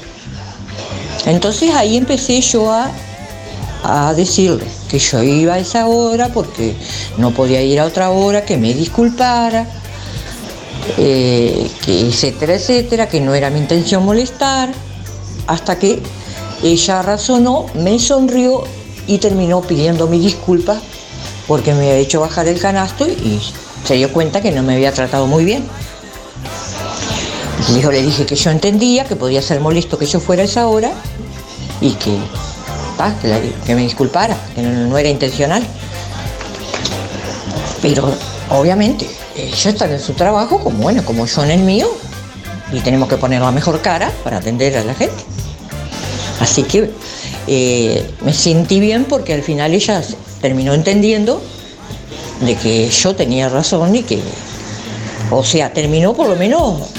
[1.26, 2.92] Entonces ahí empecé yo a,
[3.84, 6.76] a decirle que yo iba a esa hora porque
[7.18, 9.66] no podía ir a otra hora, que me disculpara,
[10.98, 14.70] eh, que etcétera, etcétera, que no era mi intención molestar,
[15.48, 16.02] hasta que
[16.64, 18.64] ella razonó, me sonrió
[19.08, 20.80] y terminó pidiendo mi disculpa
[21.48, 23.42] porque me había hecho bajar el canasto y
[23.86, 25.68] se dio cuenta que no me había tratado muy bien.
[27.70, 30.92] Le dije que yo entendía, que podía ser molesto que yo fuera a esa hora
[31.80, 32.18] y que,
[33.66, 35.64] que, me disculpara, que no, era intencional.
[37.82, 38.14] Pero
[38.50, 41.88] obviamente, ella está en su trabajo como bueno, como yo en el mío,
[42.72, 45.24] y tenemos que poner la mejor cara para atender a la gente.
[46.40, 46.92] Así que
[47.48, 50.02] eh, me sentí bien porque al final ella
[50.42, 51.42] terminó entendiendo
[52.42, 54.22] de que yo tenía razón y que,
[55.30, 56.90] o sea, terminó por lo menos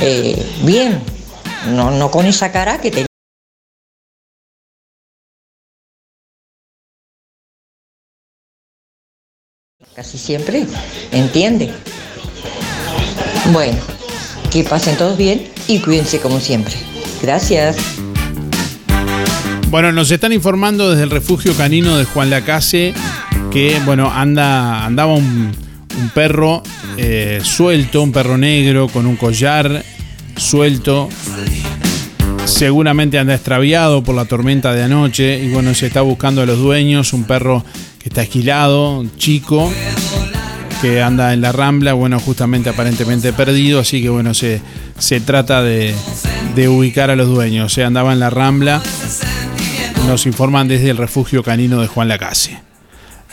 [0.00, 1.00] eh, bien,
[1.68, 3.06] no, no con esa cara que tenía.
[9.94, 10.64] Casi siempre
[11.10, 11.72] entiende.
[13.52, 13.78] Bueno,
[14.52, 16.74] que pasen todos bien y cuídense como siempre.
[17.20, 17.76] Gracias.
[19.70, 22.94] Bueno, nos están informando desde el refugio canino de Juan Lacase
[23.52, 25.52] que, bueno, anda, andaba un,
[26.00, 26.62] un perro
[26.96, 29.84] eh, suelto, un perro negro con un collar
[30.36, 31.10] suelto.
[32.46, 36.58] Seguramente anda extraviado por la tormenta de anoche y bueno, se está buscando a los
[36.58, 37.62] dueños, un perro
[37.98, 39.70] que está esquilado, chico,
[40.80, 44.62] que anda en la rambla, bueno, justamente aparentemente perdido, así que bueno, se,
[44.98, 45.94] se trata de,
[46.54, 47.74] de ubicar a los dueños.
[47.74, 48.82] Se andaba en la rambla,
[50.08, 52.58] nos informan desde el refugio canino de Juan Lacase.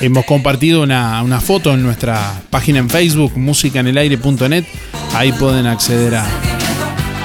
[0.01, 4.65] Hemos compartido una, foto en nuestra página en Facebook, musicanelaire.net.
[5.13, 6.25] Ahí pueden acceder a,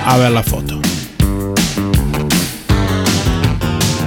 [0.07, 0.81] a ver la foto.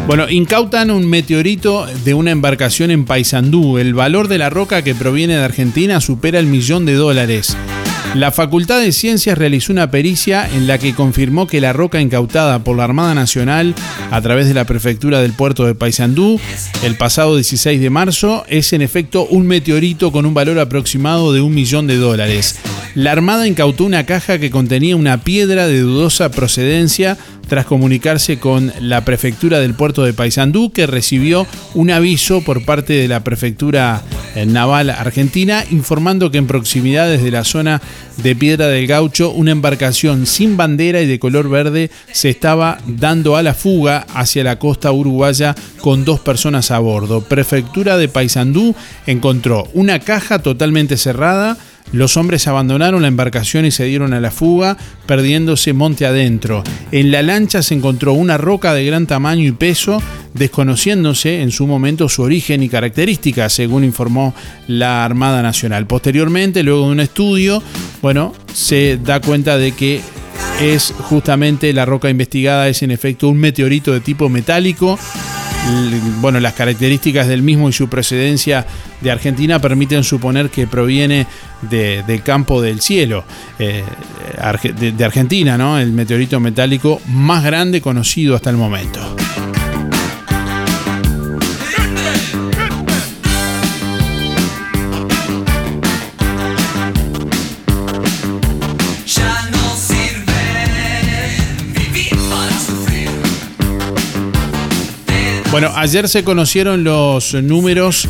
[0.08, 3.78] Bueno, incautan un meteorito de una embarcación en Paysandú.
[3.78, 7.58] El valor de la roca que proviene de Argentina supera el millón de dólares.
[8.14, 12.64] La Facultad de Ciencias realizó una pericia en la que confirmó que la roca incautada
[12.64, 13.74] por la Armada Nacional
[14.12, 16.40] a través de la prefectura del puerto de Paysandú
[16.84, 21.42] el pasado 16 de marzo es en efecto un meteorito con un valor aproximado de
[21.42, 22.60] un millón de dólares.
[22.96, 27.18] La Armada incautó una caja que contenía una piedra de dudosa procedencia
[27.48, 32.94] tras comunicarse con la prefectura del puerto de Paysandú, que recibió un aviso por parte
[32.94, 34.04] de la prefectura
[34.36, 37.82] eh, naval argentina informando que en proximidades de la zona
[38.18, 43.36] de Piedra del Gaucho una embarcación sin bandera y de color verde se estaba dando
[43.36, 47.22] a la fuga hacia la costa uruguaya con dos personas a bordo.
[47.22, 48.76] Prefectura de Paysandú
[49.06, 51.58] encontró una caja totalmente cerrada,
[51.94, 56.64] los hombres abandonaron la embarcación y se dieron a la fuga, perdiéndose monte adentro.
[56.92, 60.02] En la lancha se encontró una roca de gran tamaño y peso,
[60.34, 64.34] desconociéndose en su momento su origen y características, según informó
[64.68, 65.86] la Armada Nacional.
[65.86, 67.62] Posteriormente, luego de un estudio,
[68.02, 70.02] bueno, se da cuenta de que
[70.62, 74.98] es justamente la roca investigada, es en efecto un meteorito de tipo metálico
[76.20, 78.66] bueno, las características del mismo y su procedencia
[79.02, 81.28] de Argentina permiten suponer que proviene
[81.62, 83.24] del campo del cielo
[83.60, 83.84] eh,
[84.76, 85.80] de, Argentina, ¿no?
[85.80, 89.16] El meteorito metálico más grande conocido hasta el momento.
[105.54, 108.08] Bueno, ayer se conocieron los números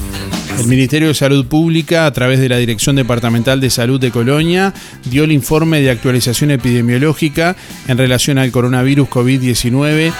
[0.59, 4.73] el Ministerio de Salud Pública, a través de la Dirección Departamental de Salud de Colonia,
[5.03, 7.57] dio el informe de actualización epidemiológica
[7.89, 10.13] en relación al coronavirus COVID-19.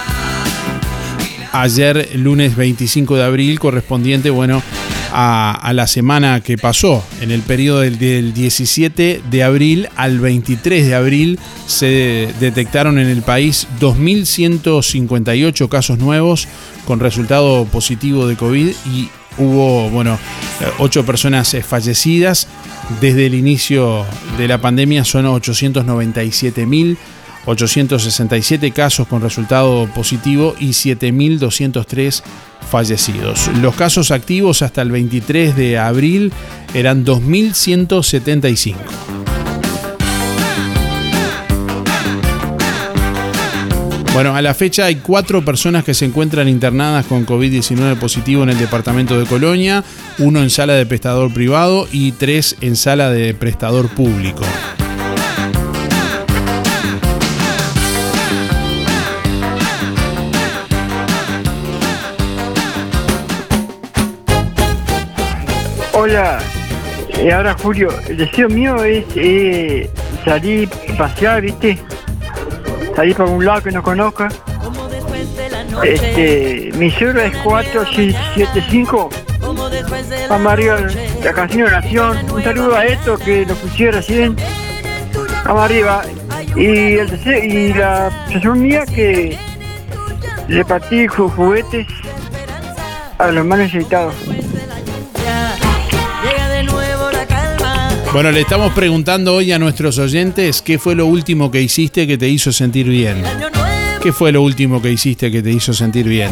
[1.52, 4.62] Ayer, lunes 25 de abril, correspondiente, bueno,
[5.16, 7.04] a, la semana que pasó.
[7.20, 13.22] En el periodo del, 17 de abril al 23 de abril se detectaron en el
[13.22, 16.48] país 2.158 casos nuevos
[16.84, 19.08] con resultado positivo de COVID y
[19.38, 20.18] hubo, bueno,
[20.78, 22.48] ocho personas fallecidas.
[23.00, 24.04] Desde el inicio
[24.36, 26.96] de la pandemia son 897.000
[27.46, 32.22] 867 casos con resultado positivo y 7.203
[32.70, 33.48] fallecidos.
[33.60, 36.32] Los casos activos hasta el 23 de abril
[36.74, 38.76] eran 2.175.
[44.14, 48.50] Bueno, a la fecha hay cuatro personas que se encuentran internadas con COVID-19 positivo en
[48.50, 49.82] el departamento de Colonia,
[50.20, 54.44] uno en sala de prestador privado y tres en sala de prestador público.
[66.14, 66.38] Hola,
[67.24, 69.90] y ahora Julio, el deseo mío es eh,
[70.24, 71.76] salir, pasear, ¿viste?
[72.94, 74.28] Salir para un lado que no conozca.
[75.82, 79.10] Este, mi cero es 475.
[80.30, 80.78] Vamos arriba,
[81.24, 82.30] la canción de Nación.
[82.32, 84.36] Un saludo a esto que lo pusiera recién.
[85.44, 86.02] Vamos arriba.
[86.54, 89.36] Y, el deseo, y la sensación mía que
[90.46, 91.88] le partí juguetes
[93.18, 94.14] a los más necesitados.
[98.14, 102.16] Bueno, le estamos preguntando hoy a nuestros oyentes qué fue lo último que hiciste que
[102.16, 103.20] te hizo sentir bien.
[104.00, 106.30] ¿Qué fue lo último que hiciste que te hizo sentir bien?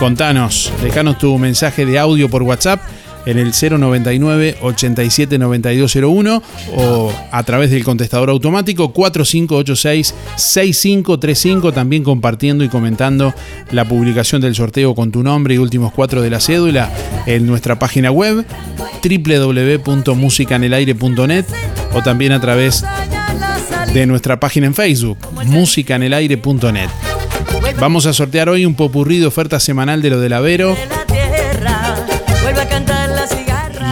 [0.00, 2.80] Contanos, dejanos tu mensaje de audio por WhatsApp
[3.26, 6.42] en el 099 879201
[6.76, 13.34] o a través del contestador automático 4586 6535 también compartiendo y comentando
[13.70, 16.90] la publicación del sorteo con tu nombre y últimos cuatro de la cédula
[17.26, 18.46] en nuestra página web
[19.02, 21.44] www.musicanelaire.net
[21.94, 22.82] o también a través
[23.92, 26.88] de nuestra página en Facebook musicanelaire.net
[27.80, 30.76] Vamos a sortear hoy un popurrí de oferta semanal de lo del Avero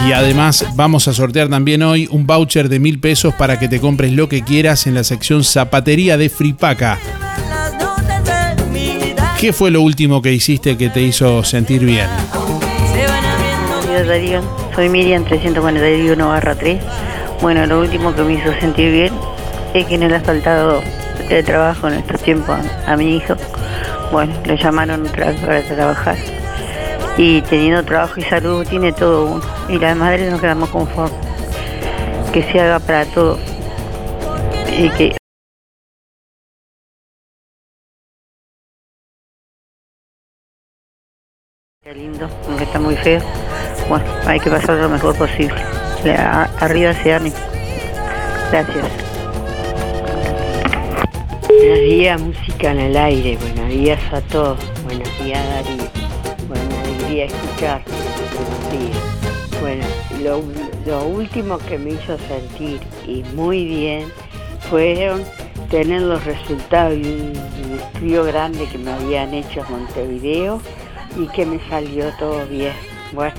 [0.07, 3.79] y además vamos a sortear también hoy un voucher de mil pesos para que te
[3.79, 6.99] compres lo que quieras en la sección zapatería de Fripaca.
[9.39, 12.07] ¿Qué fue lo último que hiciste que te hizo sentir bien?
[14.75, 16.79] soy Miriam 341 barra 3.
[17.41, 19.13] Bueno, lo último que me hizo sentir bien
[19.73, 20.81] es que le ha faltado
[21.29, 23.35] de trabajo en estos tiempos a mi hijo.
[24.11, 26.15] Bueno, le llamaron para trabajar
[27.17, 29.43] y teniendo trabajo y salud tiene todo uno.
[29.69, 31.13] Y las madres nos quedamos conformes.
[32.31, 33.37] Que se haga para todo.
[34.77, 35.15] Y que
[41.83, 43.21] Qué lindo, aunque está muy feo.
[43.89, 45.61] Bueno, hay que pasar lo mejor posible.
[46.59, 47.35] arriba se ánimo.
[48.51, 48.87] Gracias.
[51.49, 53.37] Buenos días, música en el aire.
[53.37, 54.57] Buenos días a todos.
[54.85, 56.02] Buenos días, Darío
[57.21, 57.83] escuchar.
[59.61, 59.85] Bueno,
[60.21, 60.43] lo,
[60.85, 64.11] lo último que me hizo sentir y muy bien
[64.69, 65.23] fueron
[65.69, 70.61] tener los resultados de un estudio grande que me habían hecho en Montevideo
[71.17, 72.73] y que me salió todo bien.
[73.13, 73.35] Bueno,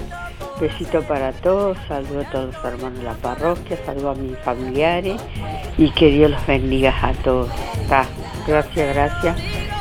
[0.60, 5.20] besito para todos, saludo a todos los hermanos de la parroquia, saludo a mis familiares
[5.76, 7.48] y que Dios los bendiga a todos.
[8.46, 9.36] gracias, gracias.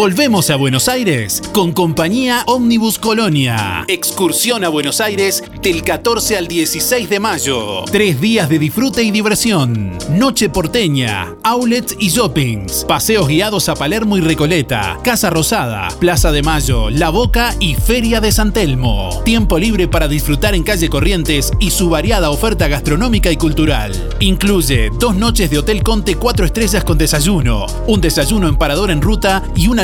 [0.00, 3.84] Volvemos a Buenos Aires con compañía Omnibus Colonia.
[3.86, 7.84] Excursión a Buenos Aires del 14 al 16 de mayo.
[7.84, 9.98] Tres días de disfrute y diversión.
[10.08, 12.86] Noche porteña, outlets y shoppings.
[12.88, 14.98] Paseos guiados a Palermo y Recoleta.
[15.04, 19.20] Casa Rosada, Plaza de Mayo, La Boca y Feria de San Telmo.
[19.26, 23.92] Tiempo libre para disfrutar en calle Corrientes y su variada oferta gastronómica y cultural.
[24.20, 29.02] Incluye dos noches de Hotel Conte 4 estrellas con desayuno, un desayuno en parador en
[29.02, 29.78] ruta y un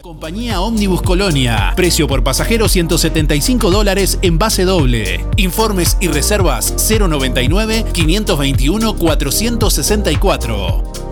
[0.00, 1.74] Compañía Omnibus Colonia.
[1.76, 5.24] Precio por pasajero 175 dólares en base doble.
[5.36, 11.11] Informes y reservas 099 521 464.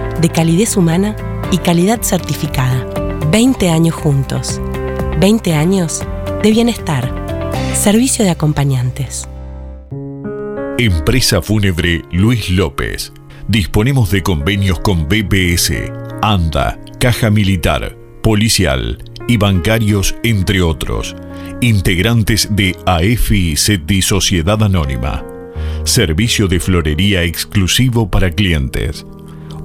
[0.19, 1.15] de calidez humana
[1.51, 2.85] y calidad certificada.
[3.31, 4.59] 20 años juntos.
[5.19, 6.03] 20 años
[6.43, 7.09] de bienestar.
[7.73, 9.27] Servicio de acompañantes.
[10.77, 13.13] Empresa Fúnebre Luis López.
[13.47, 15.73] Disponemos de convenios con BPS,
[16.21, 18.97] ANDA, Caja Militar, Policial
[19.27, 21.15] y bancarios, entre otros.
[21.61, 25.23] Integrantes de AFI SETI Sociedad Anónima.
[25.83, 29.05] Servicio de florería exclusivo para clientes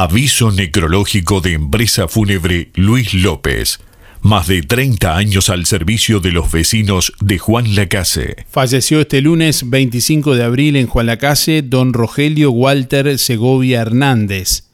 [0.00, 3.80] Aviso necrológico de empresa fúnebre Luis López.
[4.22, 8.36] Más de 30 años al servicio de los vecinos de Juan Lacase.
[8.48, 14.68] Falleció este lunes 25 de abril en Juan Lacase don Rogelio Walter Segovia Hernández.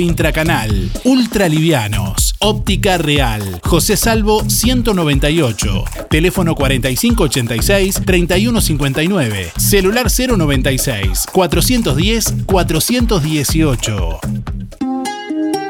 [0.00, 14.20] intracanal, ultralivianos, óptica real, José Salvo 198, teléfono 4586-3159, celular 096 410 418.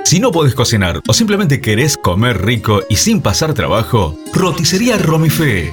[0.05, 5.73] Si no podés cocinar o simplemente querés comer rico y sin pasar trabajo, roticería Romifé.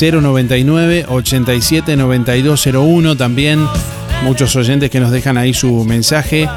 [0.00, 3.64] 099 87 9201 también
[4.24, 6.48] muchos oyentes que nos dejan ahí su mensaje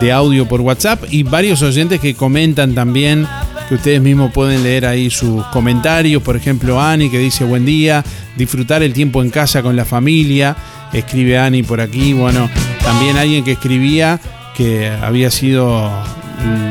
[0.00, 3.26] de audio por WhatsApp y varios oyentes que comentan también
[3.68, 6.22] que ustedes mismos pueden leer ahí sus comentarios.
[6.22, 8.04] Por ejemplo, Ani que dice buen día,
[8.36, 10.56] disfrutar el tiempo en casa con la familia.
[10.92, 12.14] Escribe Ani por aquí.
[12.14, 12.48] Bueno,
[12.88, 14.18] también alguien que escribía
[14.56, 15.92] que había sido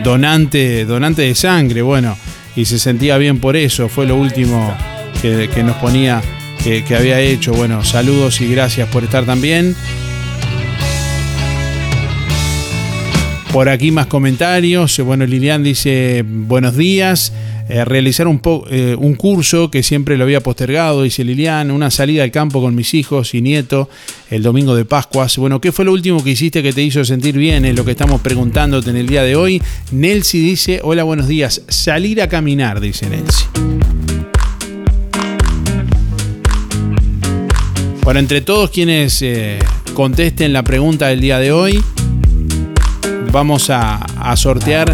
[0.03, 1.83] donante, donante de sangre.
[1.83, 2.17] Bueno,
[2.55, 3.87] y se sentía bien por eso.
[3.87, 4.75] Fue lo último
[5.21, 6.19] que, nos ponía
[6.63, 7.53] que, que había hecho.
[7.53, 9.75] Bueno, saludos y gracias por estar también.
[13.53, 14.99] Por aquí más comentarios.
[15.01, 17.31] Bueno, Lilian dice buenos días.
[17.69, 22.23] Eh, realizar un, eh, un, curso que siempre lo había postergado, dice Lilian, una salida
[22.23, 23.89] al campo con mis hijos y nieto
[24.29, 25.37] el domingo de Pascuas.
[25.37, 27.65] Bueno, ¿qué fue lo último que hiciste que te hizo sentir bien?
[27.65, 29.61] Es lo que estamos preguntándote en el día de hoy.
[29.91, 31.61] Nelsi dice, hola, buenos días.
[31.67, 33.45] Salir a caminar, dice Nelsi.
[38.07, 39.59] Bueno, entre todos quienes eh,
[39.93, 41.83] contesten la pregunta del día de hoy,
[43.33, 44.05] vamos a,
[44.37, 44.93] sortear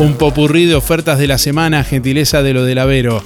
[0.00, 3.22] un popurrí de ofertas de la semana, gentileza de lo del Avero,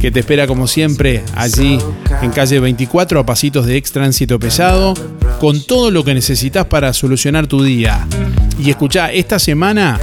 [0.00, 1.78] que te espera como siempre allí
[2.22, 4.94] en calle 24 a pasitos de ex tránsito pesado,
[5.40, 8.06] con todo lo que necesitas para solucionar tu día.
[8.56, 9.98] Y escucha, esta semana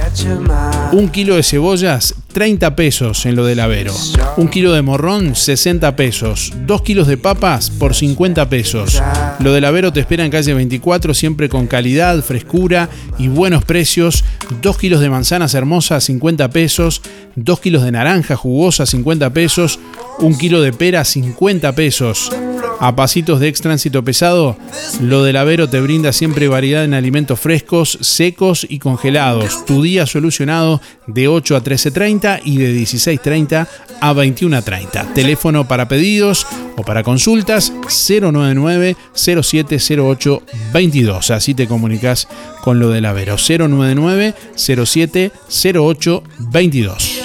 [0.92, 3.94] un kilo de cebollas 30 pesos en lo del Avero.
[4.36, 6.52] Un kilo de morrón, 60 pesos.
[6.66, 9.02] Dos kilos de papas por 50 pesos.
[9.38, 14.24] Lo del Avero te espera en calle 24, siempre con calidad, frescura y buenos precios.
[14.60, 17.02] Dos kilos de manzanas hermosas, 50 pesos.
[17.36, 19.78] Dos kilos de naranja jugosa, 50 pesos.
[20.18, 22.30] Un kilo de pera, 50 pesos.
[22.80, 24.56] A pasitos de extránsito pesado,
[25.00, 29.64] lo del Avero te brinda siempre variedad en alimentos frescos, secos y congelados.
[29.64, 33.66] Tu día solucionado de 8 a 13.30 y de 16.30
[34.00, 35.14] a 21.30.
[35.14, 36.46] Teléfono para pedidos
[36.76, 41.30] o para consultas 099 0708 22.
[41.30, 42.28] Así te comunicas
[42.62, 47.20] con lo del Avero 099 0708 22.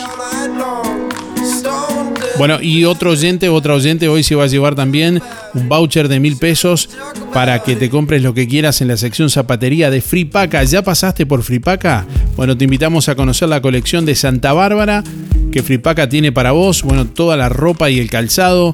[2.39, 5.21] Bueno, y otro oyente, otra oyente hoy se va a llevar también
[5.53, 6.89] un voucher de mil pesos
[7.33, 10.63] para que te compres lo que quieras en la sección zapatería de Fripaca.
[10.63, 12.07] ¿Ya pasaste por Fripaca?
[12.37, 15.03] Bueno, te invitamos a conocer la colección de Santa Bárbara
[15.51, 16.81] que Fripaca tiene para vos.
[16.83, 18.73] Bueno, toda la ropa y el calzado.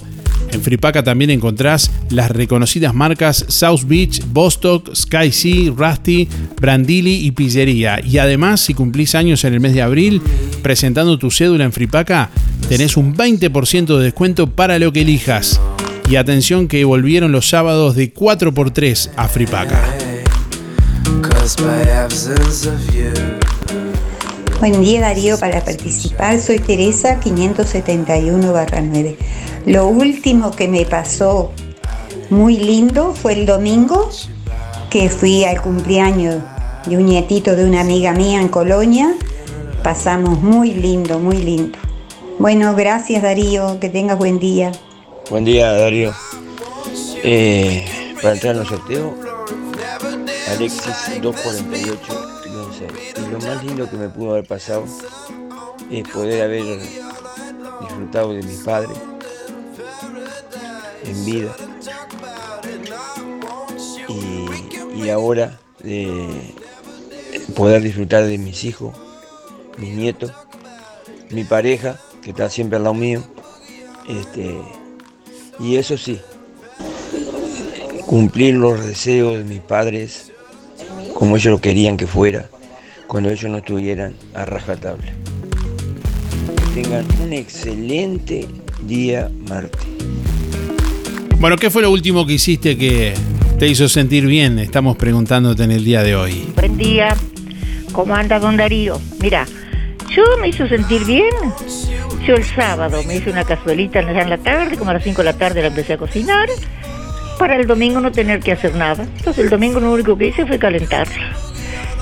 [0.55, 6.29] En Fripaca también encontrás las reconocidas marcas South Beach, Bostock, Sky Sea, Rusty,
[6.61, 7.99] Brandili y Pillería.
[8.01, 10.21] Y además, si cumplís años en el mes de abril,
[10.63, 12.29] presentando tu cédula en Fripaca,
[12.69, 15.59] tenés un 20% de descuento para lo que elijas.
[16.09, 19.83] Y atención que volvieron los sábados de 4x3 a Fripaca.
[24.61, 29.17] Buen día Darío, para participar soy Teresa 571-9.
[29.65, 31.51] Lo último que me pasó
[32.29, 34.11] muy lindo fue el domingo
[34.91, 36.43] que fui al cumpleaños
[36.85, 39.15] de un nietito de una amiga mía en Colonia.
[39.81, 41.79] Pasamos muy lindo, muy lindo.
[42.37, 44.71] Bueno, gracias Darío, que tengas buen día.
[45.31, 46.13] Buen día Darío.
[47.23, 47.83] Eh,
[48.21, 49.15] para entrar en el sorteo,
[50.47, 52.01] Alexis 248
[53.17, 54.85] Y lo más lindo que me pudo haber pasado
[55.89, 56.63] es poder haber
[57.81, 58.93] disfrutado de mi padre
[61.05, 61.55] en vida
[64.95, 66.27] y, ahora de
[67.55, 68.95] poder disfrutar de mis hijos,
[69.77, 70.31] mis nietos,
[71.29, 73.23] mi pareja que está siempre al lado mío.
[74.09, 74.57] Este,
[75.59, 76.19] y eso sí,
[78.05, 80.31] cumplir los deseos de mis padres
[81.15, 82.49] como ellos lo querían que fuera,
[83.07, 85.13] cuando ellos no estuvieran a rajatabla.
[86.73, 88.47] Que tengan un excelente
[88.85, 89.94] día martes.
[91.45, 93.13] Bueno, ¿qué fue lo último que hiciste que
[93.59, 94.57] te hizo sentir bien?
[94.57, 96.51] Estamos preguntándote en el día de hoy.
[96.55, 97.15] Buen día,
[97.91, 98.99] ¿cómo anda don Darío?
[99.21, 99.45] Mira,
[100.09, 101.29] yo me hizo sentir bien
[102.25, 105.23] yo el sábado me hice una cazuelita en la tarde, como a las 5 de
[105.23, 106.49] la tarde la empecé a cocinar,
[107.37, 109.03] para el domingo no tener que hacer nada.
[109.03, 111.35] Entonces el domingo lo único que hice fue calentarla.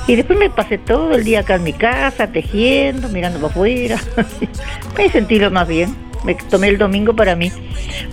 [0.08, 4.00] Y después me pasé todo el día acá en mi casa, tejiendo, mirando para afuera.
[4.98, 5.94] me sentí lo más bien.
[6.24, 7.52] Me tomé el domingo para mí.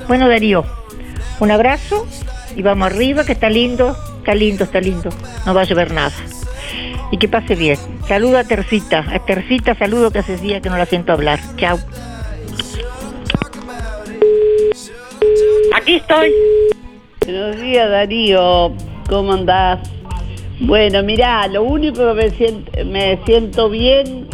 [0.09, 0.65] Bueno, Darío,
[1.41, 2.07] un abrazo
[2.55, 5.11] y vamos arriba, que está lindo, está lindo, está lindo.
[5.47, 6.13] No va a llover nada
[7.11, 7.77] y que pase bien.
[8.07, 11.41] Saludo a Tercita, a Tercita saludo que hace días que no la siento hablar.
[11.57, 11.79] Chao.
[15.75, 16.33] Aquí estoy.
[17.25, 18.73] Buenos días Darío,
[19.09, 19.81] ¿cómo andás?
[20.61, 24.29] Bueno, mirá, lo único que me siento, me siento bien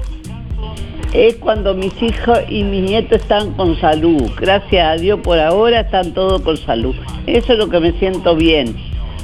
[1.17, 4.31] es cuando mis hijos y mis nietos están con salud.
[4.39, 6.95] Gracias a Dios por ahora están todos con salud.
[7.27, 8.77] Eso es lo que me siento bien,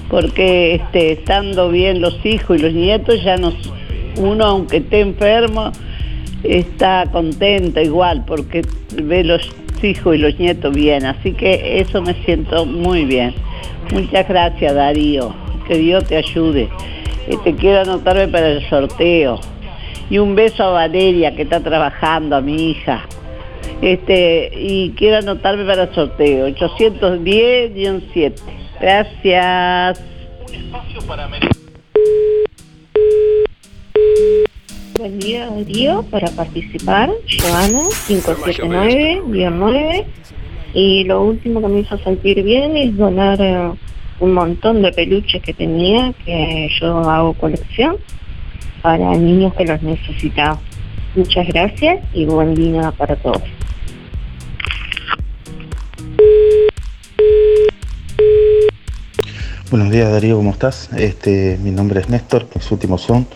[0.09, 3.55] porque este, estando bien los hijos y los nietos, ya nos,
[4.17, 5.71] uno aunque esté enfermo,
[6.45, 8.63] está contento igual, porque
[8.95, 9.51] ve los
[9.83, 11.05] hijos y los nietos bien.
[11.05, 13.35] Así que eso me siento muy bien.
[13.93, 15.35] Muchas gracias Darío,
[15.69, 16.71] que Dios te ayude.
[17.27, 19.41] Te este, quiero anotarme para el sorteo.
[20.11, 23.07] Y un beso a Valeria que está trabajando, a mi hija.
[23.81, 26.49] Este, y quiero anotarme para el sorteo.
[26.49, 28.35] 810-7.
[28.81, 30.03] Gracias.
[34.99, 37.11] Buen día, Darío, para participar.
[37.41, 40.05] Joana, 579-9.
[40.75, 43.73] Y lo último que me hizo sentir bien es donar eh,
[44.21, 47.97] un montón de peluches que tenía, que yo hago colección,
[48.83, 50.59] para niños que los necesitaban.
[51.15, 53.43] Muchas gracias y buen día para todos.
[59.71, 60.91] Buenos días Darío, ¿cómo estás?
[60.95, 63.27] Este, mi nombre es Néstor, mis últimos son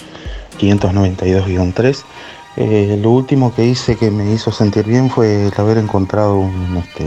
[0.59, 2.05] 592-3.
[2.59, 6.77] Eh, lo último que hice que me hizo sentir bien fue el haber encontrado un,
[6.77, 7.07] este,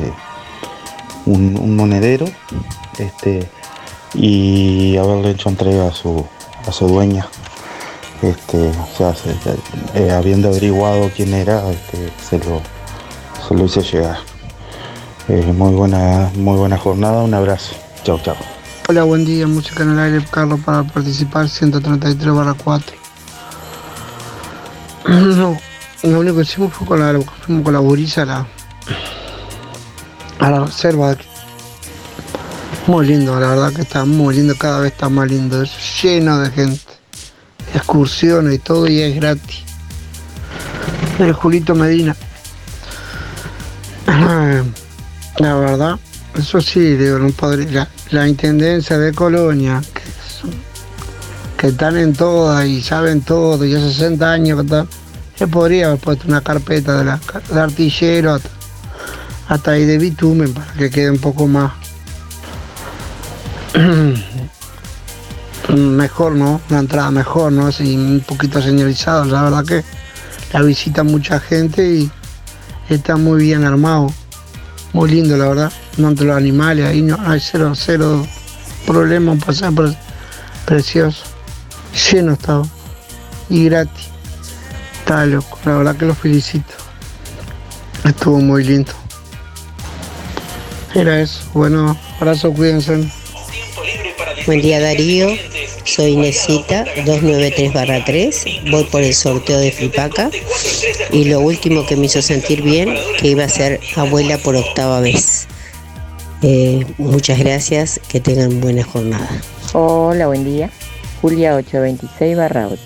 [1.25, 2.25] un, monedero
[2.97, 3.47] este,
[4.13, 6.25] y haberle hecho entrega a su,
[6.67, 7.27] a su dueña.
[8.21, 9.15] Este, o sea,
[9.95, 12.61] eh, habiendo averiguado quién era, este, se, lo,
[13.47, 14.17] se lo hice llegar.
[15.29, 17.75] Eh, muy, buena, muy buena jornada, un abrazo.
[18.03, 18.35] Chao, chao.
[18.89, 22.97] Hola, buen día, música en el aire, Carlos, para participar 133 barra 4.
[25.07, 25.57] No,
[26.03, 28.47] lo único que hicimos fue con la, con la buriza a la,
[30.39, 31.15] a la reserva.
[32.87, 35.71] Muy lindo, la verdad que está muy lindo, cada vez está más lindo, es
[36.01, 36.81] lleno de gente,
[37.73, 39.63] excursiones y todo y es gratis.
[41.19, 42.15] El Julito Medina.
[45.37, 45.99] La verdad,
[46.37, 49.81] eso sí, digo, no podría, la, intendencia de Colonia,
[51.57, 54.87] que, están en todas y saben todo, y hace 60 años que están
[55.39, 57.19] se podría haber puesto una carpeta de, la,
[57.63, 58.37] artillero
[59.47, 61.71] hasta, ahí de bitumen para que quede un poco más
[65.79, 66.61] mejor, ¿no?
[66.69, 67.67] Una entrada mejor, ¿no?
[67.67, 69.25] Así un poquito señalizado.
[69.25, 69.83] La verdad que
[70.53, 72.11] la visita mucha gente y
[72.89, 74.11] está muy bien armado.
[74.93, 75.73] Muy lindo, la verdad.
[75.97, 78.25] No entre los animales, ahí no hay cero, cero
[78.85, 79.39] problema, un
[80.65, 81.23] precioso.
[82.11, 82.65] Lleno estaba.
[83.49, 84.09] Y gratis
[85.25, 86.73] loco, la verdad que lo felicito.
[88.05, 88.91] Estuvo muy lindo.
[90.93, 91.41] Era eso.
[91.53, 93.11] Bueno, abrazo, cuídense.
[94.45, 95.29] Buen día Darío,
[95.95, 100.29] soy Nesita 293 3, voy por el sorteo de Flipaca
[101.11, 104.99] y lo último que me hizo sentir bien, que iba a ser abuela por octava
[105.01, 105.47] vez.
[106.41, 109.29] Eh, muchas gracias, que tengan buena jornada.
[109.73, 110.69] Hola, buen día.
[111.21, 112.81] Julia 826 8.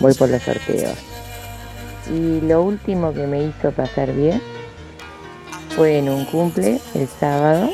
[0.00, 0.98] Voy por los sorteos.
[2.12, 4.42] Y lo último que me hizo pasar bien
[5.76, 7.70] fue en un cumple el sábado.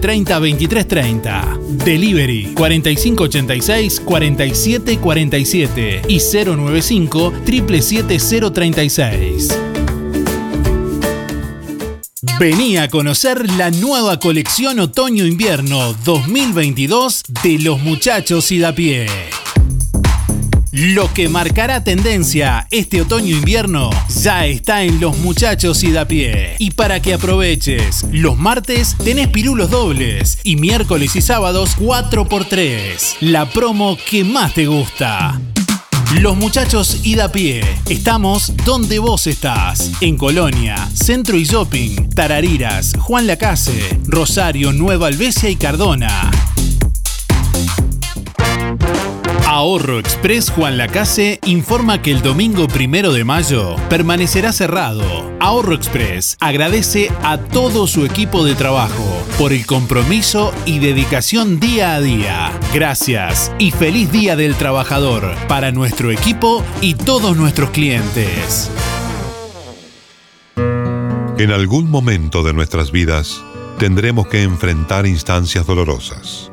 [0.00, 1.58] 23 30.
[1.84, 9.58] Delivery 4586 47 47 y 095 77036.
[12.38, 19.06] Vení a conocer la nueva colección Otoño-Invierno 2022 de los muchachos y da pie.
[20.72, 23.90] Lo que marcará tendencia este otoño-invierno
[24.22, 26.54] ya está en los muchachos y da pie.
[26.60, 33.16] Y para que aproveches, los martes tenés pirulos dobles y miércoles y sábados 4x3.
[33.20, 35.40] La promo que más te gusta.
[36.20, 37.62] Los muchachos ida a pie.
[37.88, 39.90] Estamos donde vos estás.
[40.00, 46.30] En Colonia, Centro y Shopping, Tarariras, Juan Lacase, Rosario, Nueva Albesia y Cardona.
[49.52, 55.02] Ahorro Express Juan Lacase informa que el domingo primero de mayo permanecerá cerrado.
[55.40, 59.04] Ahorro Express agradece a todo su equipo de trabajo
[59.38, 62.52] por el compromiso y dedicación día a día.
[62.72, 68.70] Gracias y feliz Día del Trabajador para nuestro equipo y todos nuestros clientes.
[71.38, 73.42] En algún momento de nuestras vidas
[73.80, 76.52] tendremos que enfrentar instancias dolorosas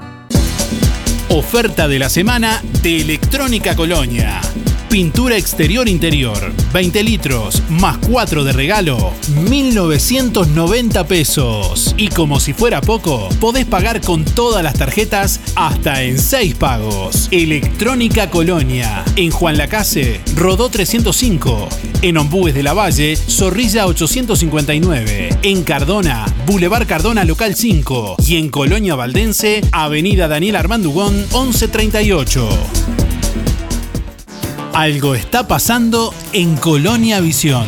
[1.33, 4.41] Oferta de la semana de Electrónica Colonia.
[4.91, 9.13] Pintura exterior interior, 20 litros, más 4 de regalo,
[9.49, 11.95] 1990 pesos.
[11.95, 17.29] Y como si fuera poco, podés pagar con todas las tarjetas hasta en 6 pagos.
[17.31, 21.69] Electrónica Colonia, en Juan Lacase, Rodó 305,
[22.01, 28.49] en Ombúes de la Valle, Zorrilla 859, en Cardona, Boulevard Cardona Local 5 y en
[28.49, 33.10] Colonia Valdense, Avenida Daniel Armandugón 1138.
[34.73, 37.67] Algo está pasando en Colonia Visión.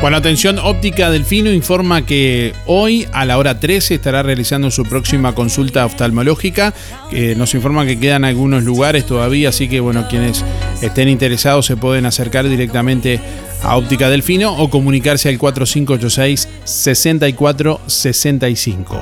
[0.00, 5.34] Bueno, atención, Óptica Delfino informa que hoy a la hora 13 estará realizando su próxima
[5.34, 6.72] consulta oftalmológica.
[7.10, 10.44] Que nos informa que quedan algunos lugares todavía, así que bueno, quienes
[10.82, 13.18] estén interesados se pueden acercar directamente
[13.62, 19.00] a Óptica Delfino o comunicarse al 4586 6465.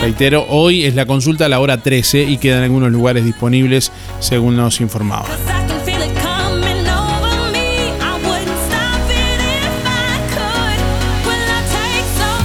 [0.00, 3.90] Reitero, hoy es la consulta a la hora 13 y quedan algunos lugares disponibles
[4.20, 5.26] según nos informaba.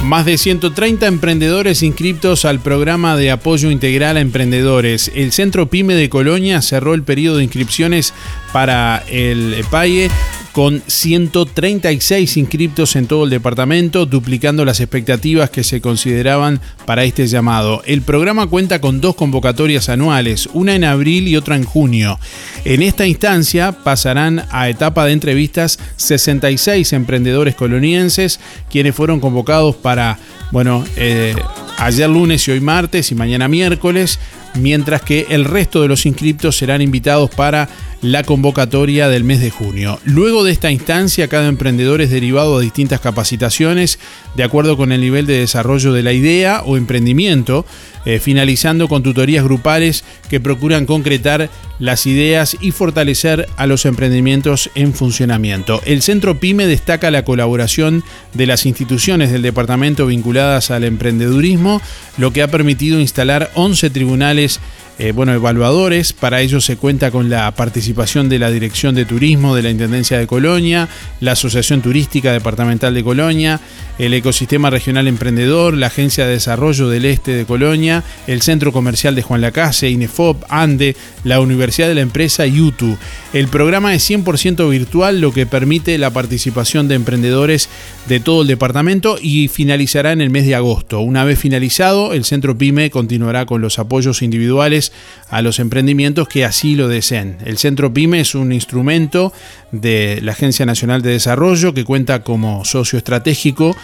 [0.08, 5.12] Más de 130 emprendedores inscritos al programa de apoyo integral a emprendedores.
[5.14, 8.14] El Centro PYME de Colonia cerró el periodo de inscripciones
[8.54, 10.10] para el PAIE
[10.58, 17.28] con 136 inscriptos en todo el departamento, duplicando las expectativas que se consideraban para este
[17.28, 17.84] llamado.
[17.86, 22.20] El programa cuenta con dos convocatorias anuales, una en abril y otra en junio.
[22.66, 28.40] En esta instancia pasarán a etapa de entrevistas 66 emprendedores colonienses,
[28.72, 30.18] quienes fueron convocados para,
[30.52, 31.36] bueno, eh,
[31.78, 34.18] ayer lunes y hoy martes y mañana miércoles,
[34.58, 37.70] mientras que el resto de los inscriptos serán invitados para
[38.02, 40.00] la convocatoria del mes de junio.
[40.04, 44.00] Luego de esta instancia, cada emprendedor es derivado a distintas capacitaciones
[44.36, 47.66] de acuerdo con el nivel de desarrollo de la idea o emprendimiento,
[48.10, 54.70] eh, finalizando con tutorías grupales que procuran concretar las ideas y fortalecer a los emprendimientos
[54.76, 55.82] en funcionamiento.
[55.84, 61.82] El Centro PYME destaca la colaboración de las instituciones del departamento vinculadas al emprendedurismo,
[62.18, 64.62] lo que ha permitido instalar 11 tribunales
[65.00, 66.14] eh, bueno, evaluadores.
[66.14, 70.18] Para ello se cuenta con la participación de la Dirección de Turismo de la Intendencia
[70.18, 73.60] de Colonia, la Asociación Turística Departamental de Colonia,
[74.00, 79.16] el Ecosistema Regional Emprendedor, la Agencia de Desarrollo del Este de Colonia, el Centro Comercial
[79.16, 82.98] de Juan Lacase, INEFOP, ANDE, la Universidad de la Empresa y UTU.
[83.34, 87.70] El programa es 100% virtual, lo que permite la participación de emprendedores
[88.08, 91.02] de todo el departamento y finalizará en el mes de agosto.
[91.02, 94.87] Una vez finalizado, el Centro PYME continuará con los apoyos individuales
[95.30, 97.38] a los emprendimientos que así lo deseen.
[97.46, 99.34] El Centro PYME es un instrumento
[99.72, 103.76] de la Agencia Nacional de Desarrollo que cuenta como socio estratégico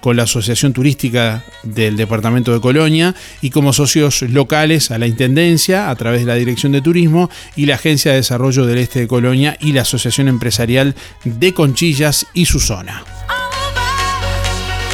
[0.00, 5.90] con la Asociación Turística del Departamento de Colonia y como socios locales a la Intendencia
[5.90, 9.08] a través de la Dirección de Turismo y la Agencia de Desarrollo del Este de
[9.08, 10.94] Colonia y la Asociación Empresarial
[11.24, 13.04] de Conchillas y su zona.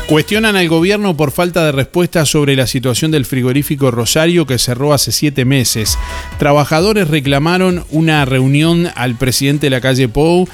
[0.07, 4.93] Cuestionan al gobierno por falta de respuesta sobre la situación del frigorífico Rosario que cerró
[4.93, 5.99] hace siete meses.
[6.39, 10.47] Trabajadores reclamaron una reunión al presidente de la calle Pou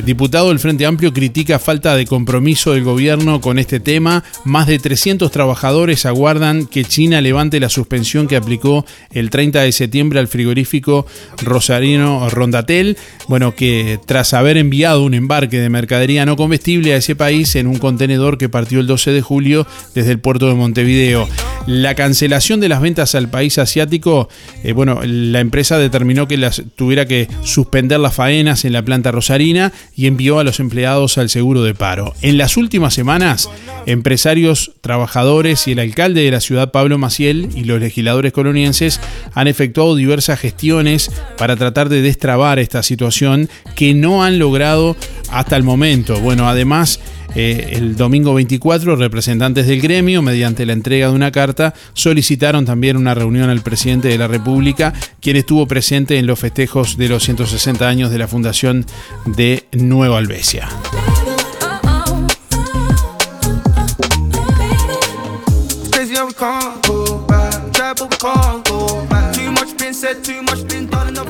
[0.00, 4.24] el diputado del Frente Amplio critica falta de compromiso del gobierno con este tema.
[4.44, 9.72] Más de 300 trabajadores aguardan que China levante la suspensión que aplicó el 30 de
[9.72, 11.04] septiembre al frigorífico
[11.42, 12.96] rosarino Rondatel.
[13.28, 17.66] Bueno, que tras haber enviado un embarque de mercadería no comestible a ese país en
[17.66, 21.28] un contenedor que partió el 12 de julio desde el puerto de Montevideo.
[21.66, 24.30] La cancelación de las ventas al país asiático,
[24.64, 29.12] eh, bueno, la empresa determinó que las, tuviera que suspender las faenas en la planta
[29.12, 32.14] rosarina y envió a los empleados al seguro de paro.
[32.22, 33.48] En las últimas semanas,
[33.86, 39.00] empresarios, trabajadores y el alcalde de la ciudad, Pablo Maciel, y los legisladores colonienses
[39.34, 44.96] han efectuado diversas gestiones para tratar de destrabar esta situación que no han logrado
[45.30, 46.20] hasta el momento.
[46.20, 47.00] Bueno, además,
[47.34, 52.96] eh, el domingo 24, representantes del gremio, mediante la entrega de una carta, solicitaron también
[52.96, 57.22] una reunión al presidente de la República, quien estuvo presente en los festejos de los
[57.24, 58.84] 160 años de la fundación
[59.26, 60.68] de Nueva Albesia.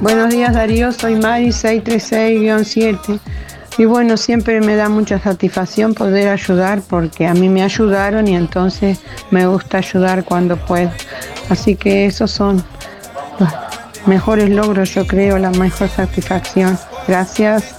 [0.00, 3.20] Buenos días Darío, soy Mari 636-7
[3.80, 8.36] y bueno, siempre me da mucha satisfacción poder ayudar porque a mí me ayudaron y
[8.36, 8.98] entonces
[9.30, 10.90] me gusta ayudar cuando puedo.
[11.48, 12.62] Así que esos son
[13.38, 13.48] los
[14.04, 16.78] mejores logros, yo creo, la mejor satisfacción.
[17.08, 17.74] Gracias.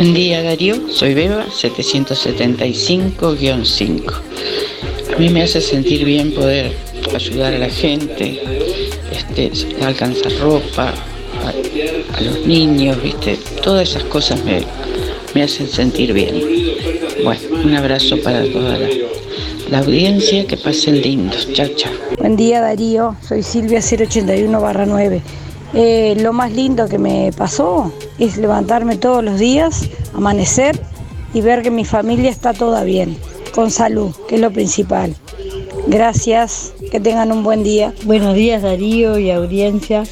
[0.00, 4.14] Buen día Darío, soy Beba 775-5.
[5.14, 6.72] A mí me hace sentir bien poder
[7.14, 8.42] ayudar a la gente,
[9.12, 10.92] este, alcanzar ropa,
[12.16, 13.38] a, los niños, ¿viste?
[13.62, 14.62] Todas esas cosas me,
[15.34, 16.34] me hacen sentir bien.
[17.22, 18.78] Bueno, un abrazo para toda
[19.70, 21.48] la, audiencia, que pasen lindos.
[21.52, 21.92] Chao, chao.
[22.18, 25.22] Buen día Darío, soy Silvia 081 9.
[25.74, 30.80] Eh, lo más lindo que me pasó es levantarme todos los días, amanecer
[31.32, 33.16] y ver que mi familia está toda bien,
[33.54, 35.16] con salud, que es lo principal.
[35.88, 37.92] Gracias, que tengan un buen día.
[38.04, 40.04] Buenos días Darío y audiencia.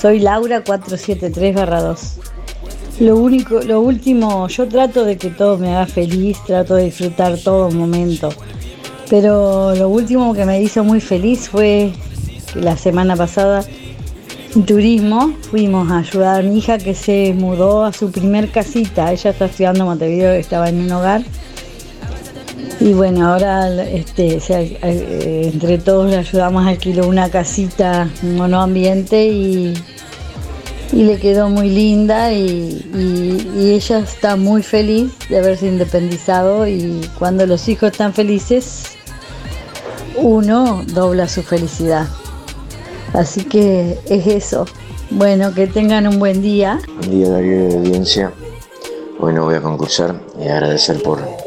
[0.00, 1.98] Soy Laura 473-2.
[3.00, 7.38] Lo único, lo último, yo trato de que todo me haga feliz, trato de disfrutar
[7.38, 8.30] todo momento.
[9.08, 11.92] Pero lo último que me hizo muy feliz fue
[12.54, 13.64] la semana pasada
[14.56, 19.12] en turismo fuimos a ayudar a mi hija que se mudó a su primer casita.
[19.12, 21.22] Ella está estudiando Montevideo, estaba en un hogar.
[22.86, 29.74] Y bueno, ahora este, eh, entre todos le ayudamos a alquilar una casita, monoambiente y
[30.92, 32.88] y le quedó muy linda y,
[33.56, 38.84] y ella está muy feliz de haberse independizado y cuando los hijos están felices,
[40.16, 42.06] uno dobla su felicidad.
[43.14, 44.64] Así que es eso.
[45.10, 46.78] Bueno, que tengan un buen día.
[46.98, 48.32] Buen día de audiencia.
[49.18, 51.45] Hoy no voy a concursar y agradecer por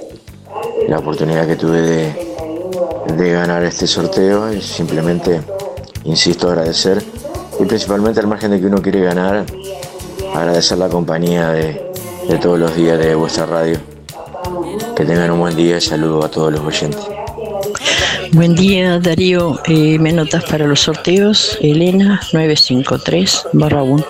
[0.89, 5.41] la oportunidad que tuve de, ganar este sorteo y simplemente,
[6.03, 7.03] insisto, agradecer
[7.59, 9.45] y principalmente al margen de que uno quiere ganar,
[10.33, 11.91] agradecer la compañía de,
[12.27, 13.77] de todos los días de vuestra radio.
[14.95, 17.18] Que tengan un buen día y saludo a todos los oyentes.
[18.31, 24.05] Buen día Darío, eh, me notas para los sorteos, Elena 953 barra 1.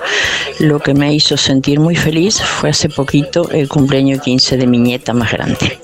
[0.60, 4.78] Lo que me hizo sentir muy feliz fue hace poquito el cumpleaños 15 de mi
[4.78, 5.80] nieta más grande.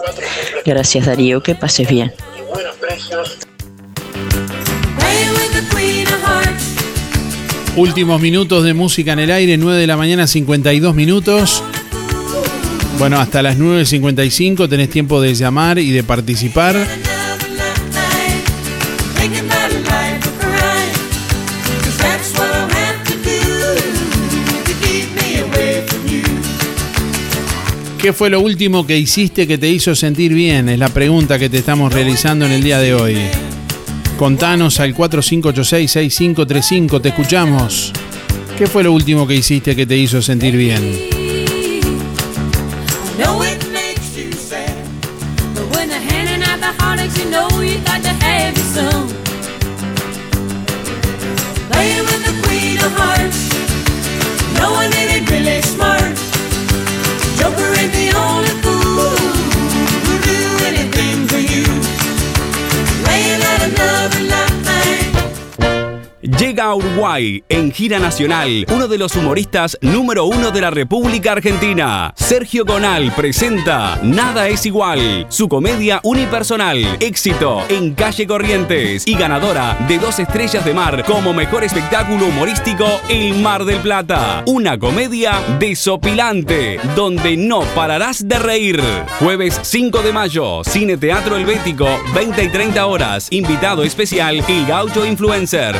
[0.65, 2.11] Gracias Darío, que pases bien.
[7.77, 11.63] Últimos minutos de música en el aire, 9 de la mañana, 52 minutos.
[12.99, 16.75] Bueno, hasta las 9.55 tenés tiempo de llamar y de participar.
[28.05, 30.69] ¿Qué fue lo último que hiciste que te hizo sentir bien?
[30.69, 33.17] Es la pregunta que te estamos realizando en el día de hoy.
[34.15, 37.91] Contanos al 4586-6535, te escuchamos.
[38.59, 41.15] ¿Qué fue lo último que hiciste que te hizo sentir bien?
[66.45, 72.13] Llega Uruguay en gira nacional uno de los humoristas número uno de la República Argentina.
[72.15, 79.75] Sergio Gonal presenta Nada es igual, su comedia unipersonal, éxito en Calle Corrientes y ganadora
[79.87, 84.43] de dos estrellas de mar como mejor espectáculo humorístico El Mar del Plata.
[84.45, 88.83] Una comedia desopilante donde no pararás de reír.
[89.17, 93.29] Jueves 5 de mayo, Cine Teatro Helvético, 20 y 30 horas.
[93.31, 95.79] Invitado especial El Gaucho Influencer.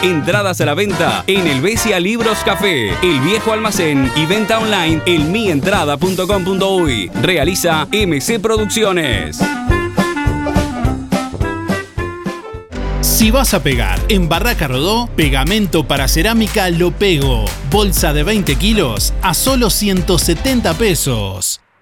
[0.58, 5.32] A la venta en el Besia Libros Café, el viejo almacén y venta online en
[5.32, 7.12] mientrada.com.uy.
[7.22, 9.38] Realiza MC Producciones.
[13.02, 17.44] Si vas a pegar en Barraca Rodó, pegamento para cerámica Lo Pego.
[17.70, 21.60] Bolsa de 20 kilos a solo 170 pesos.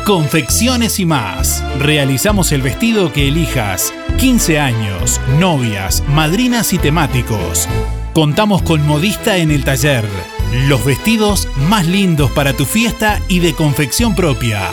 [0.04, 1.64] confecciones y más.
[1.78, 3.92] Realizamos el vestido que elijas.
[4.18, 7.68] 15 años, novias, madrinas y temáticos.
[8.12, 10.04] Contamos con modista en el taller.
[10.52, 14.70] Los vestidos más lindos para tu fiesta y de confección propia.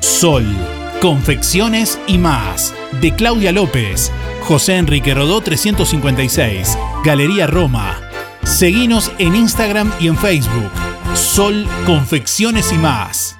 [0.00, 0.44] Sol,
[1.00, 2.74] confecciones y más.
[3.00, 4.12] De Claudia López.
[4.42, 6.76] José Enrique Rodó 356.
[7.02, 7.98] Galería Roma.
[8.44, 10.70] Seguinos en Instagram y en Facebook.
[11.14, 13.39] Sol, confecciones y más.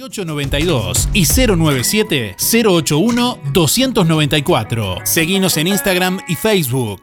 [0.00, 4.98] 3892 y 097 081 294.
[5.04, 7.02] Seguinos en Instagram y Facebook.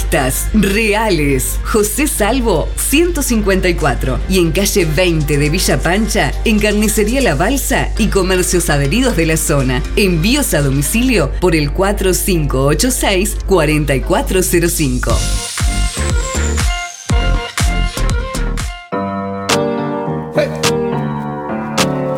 [0.00, 1.60] Pastas reales.
[1.62, 8.06] José Salvo 154 y en calle 20 de Villa Pancha, en Carnicería La Balsa y
[8.06, 9.82] comercios adheridos de la zona.
[9.96, 15.18] Envíos a domicilio por el 4586 4405.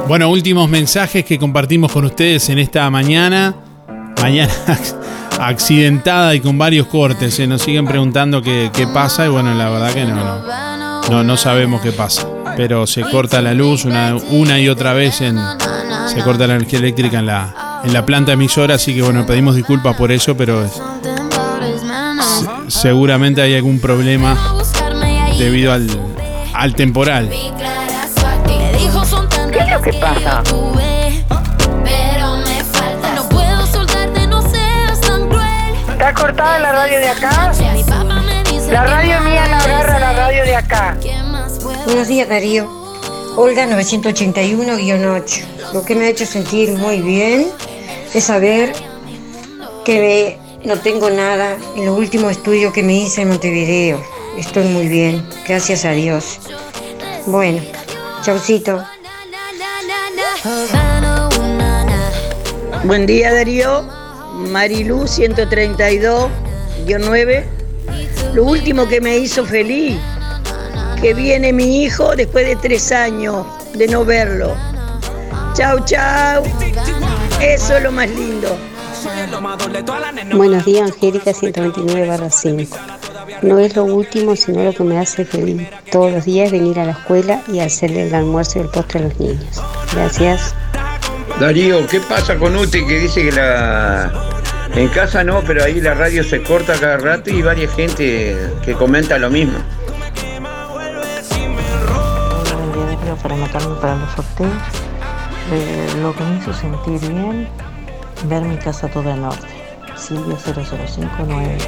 [0.07, 3.72] Bueno, últimos mensajes que compartimos con ustedes en esta mañana.
[4.23, 4.53] Mañana
[5.41, 7.35] accidentada y con varios cortes.
[7.35, 11.25] Se nos siguen preguntando qué, qué pasa y bueno, la verdad que no, no, no,
[11.25, 12.27] no sabemos qué pasa.
[12.57, 15.41] Pero se corta la luz una, una y otra vez en,
[16.07, 19.57] se corta la energía eléctrica en la, en la planta emisora, así que bueno, pedimos
[19.57, 20.71] disculpas por eso, pero
[22.69, 24.37] seguramente hay algún problema
[25.37, 25.89] debido al,
[26.55, 27.29] al temporal.
[29.51, 30.43] ¿Qué es lo que pasa?
[36.99, 37.53] de acá.
[38.71, 40.97] La radio mía la agarra la radio de acá.
[41.87, 42.69] Buenos días, Darío.
[43.37, 45.45] Olga 981-8.
[45.73, 47.49] Lo que me ha hecho sentir muy bien
[48.13, 48.75] es saber
[49.85, 54.03] que no tengo nada en los últimos estudios que me hice en Montevideo.
[54.37, 56.41] Estoy muy bien, gracias a Dios.
[57.27, 57.63] Bueno,
[58.23, 58.85] chaucito.
[62.85, 63.83] Buen día, Darío.
[64.51, 66.31] Marilu 132
[66.87, 67.63] 9
[68.35, 69.99] lo último que me hizo feliz,
[71.01, 74.55] que viene mi hijo después de tres años de no verlo.
[75.55, 76.43] Chau, chau.
[77.41, 78.57] Eso es lo más lindo.
[80.33, 82.77] Buenos días, Angélica 129 5.
[83.43, 86.85] No es lo último, sino lo que me hace feliz todos los días venir a
[86.85, 89.63] la escuela y hacerle el almuerzo y el postre a los niños.
[89.93, 90.55] Gracias.
[91.41, 94.42] Darío, ¿qué pasa con Ute que dice que la
[94.75, 98.73] en casa no, pero ahí la radio se corta cada rato y varias gente que
[98.75, 99.59] comenta lo mismo?
[103.23, 104.51] Para anotarme para los sorteos.
[105.53, 107.47] Eh, lo que me hizo sentir bien,
[108.25, 109.51] ver mi casa toda en orden.
[109.97, 111.59] Silvia 0059.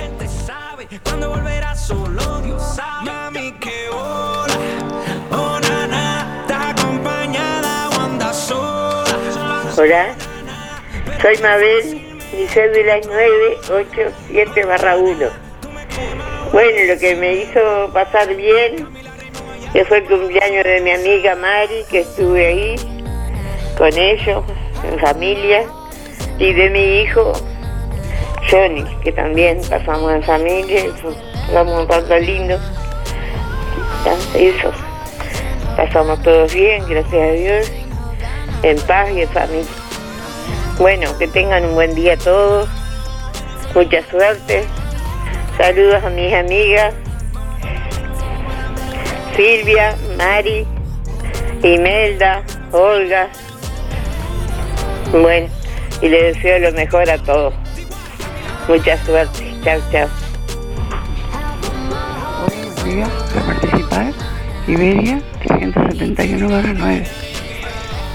[1.03, 4.55] Cuando volverás solo Dios sabe Mami que hora
[5.31, 9.05] Oh nana Estás acompañada o andas sola
[9.77, 10.15] Hola,
[11.21, 15.16] soy Mabel, mi cédula es 987 barra 1.
[16.52, 18.89] Bueno, lo que me hizo pasar bien,
[19.73, 22.77] que fue el cumpleaños de mi amiga Mari, que estuve ahí
[23.78, 24.44] con ellos,
[24.90, 25.65] en familia,
[26.39, 27.32] y de mi hijo
[28.51, 30.85] Johnny, que también pasamos en familia,
[31.47, 32.59] pasamos un rato lindo.
[34.35, 34.73] Eso,
[35.77, 37.73] pasamos todos bien, gracias a Dios
[38.62, 39.84] en paz y en familia.
[40.79, 42.69] Bueno, que tengan un buen día todos,
[43.75, 44.65] mucha suerte,
[45.57, 46.93] saludos a mis amigas,
[49.37, 50.67] Silvia, Mari,
[51.63, 52.43] Imelda,
[52.73, 53.29] Olga.
[55.13, 55.49] Bueno,
[56.03, 57.55] y les deseo lo mejor a todos.
[58.69, 59.55] Mucha suerte.
[59.63, 60.09] Chao, chao.
[62.85, 64.13] Liga para participar,
[64.67, 67.07] Iberia 371 9.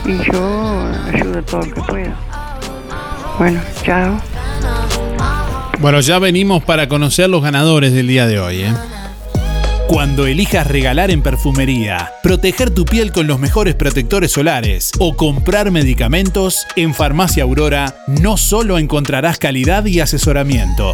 [0.06, 2.29] Y yo ayudo todo lo que pueda.
[3.40, 4.22] Bueno, chao.
[5.80, 8.64] Bueno, ya venimos para conocer los ganadores del día de hoy.
[8.64, 8.74] ¿eh?
[9.88, 15.72] Cuando elijas regalar en perfumería, proteger tu piel con los mejores protectores solares o comprar
[15.72, 20.94] medicamentos, en Farmacia Aurora no solo encontrarás calidad y asesoramiento.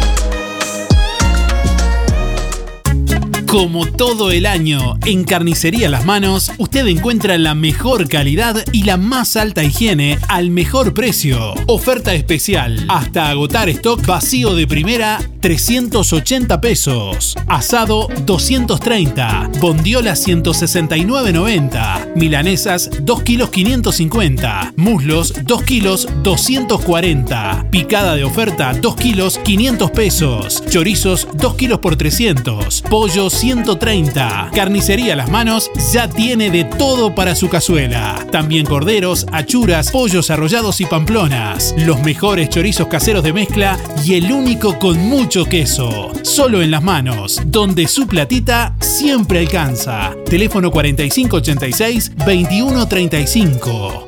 [3.51, 8.95] Como todo el año, en Carnicería Las Manos, usted encuentra la mejor calidad y la
[8.95, 11.53] más alta higiene al mejor precio.
[11.67, 12.85] Oferta especial.
[12.87, 17.35] Hasta agotar stock vacío de primera, 380 pesos.
[17.47, 19.49] Asado, 230.
[19.59, 22.15] Bondiola, 169,90.
[22.15, 24.73] Milanesas, 2 kilos 550.
[24.77, 27.65] Muslos, 2 kilos 240.
[27.69, 30.63] Picada de oferta, 2 kilos 500 pesos.
[30.69, 32.83] Chorizos, 2 kilos por 300.
[32.83, 34.51] Pollos, 130.
[34.53, 38.23] Carnicería Las Manos ya tiene de todo para su cazuela.
[38.31, 41.73] También corderos, achuras, pollos arrollados y pamplonas.
[41.75, 46.11] Los mejores chorizos caseros de mezcla y el único con mucho queso.
[46.21, 50.15] Solo en Las Manos, donde su platita siempre alcanza.
[50.29, 54.07] Teléfono 4586 2135.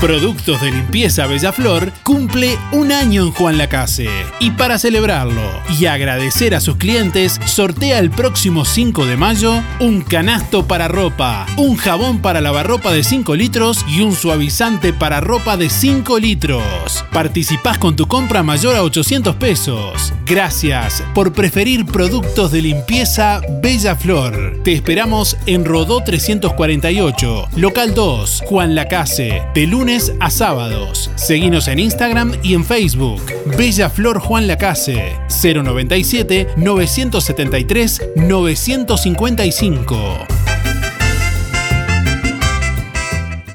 [0.00, 4.08] Productos de Limpieza Bellaflor cumple un año en Juan Lacase.
[4.38, 5.42] Y para celebrarlo
[5.78, 11.44] y agradecer a sus clientes, sortea el próximo 5 de mayo un canasto para ropa,
[11.58, 17.04] un jabón para lavarropa de 5 litros y un suavizante para ropa de 5 litros.
[17.12, 20.14] Participás con tu compra mayor a 800 pesos.
[20.24, 24.60] Gracias por preferir productos de limpieza Bella Flor.
[24.64, 29.89] Te esperamos en Rodó 348, local 2, Juan Lacase, de lunes
[30.20, 31.10] a sábados.
[31.16, 33.20] Seguinos en Instagram y en Facebook.
[33.58, 40.49] Bella Flor Juan Lacase 097 973 955.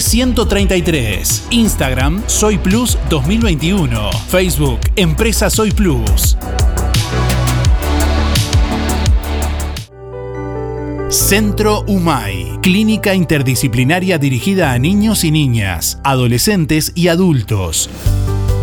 [0.00, 1.48] 133.
[1.50, 4.10] Instagram Soy Plus 2021.
[4.28, 6.36] Facebook Empresa Soy Plus.
[11.10, 17.88] Centro UMAI, clínica interdisciplinaria dirigida a niños y niñas, adolescentes y adultos.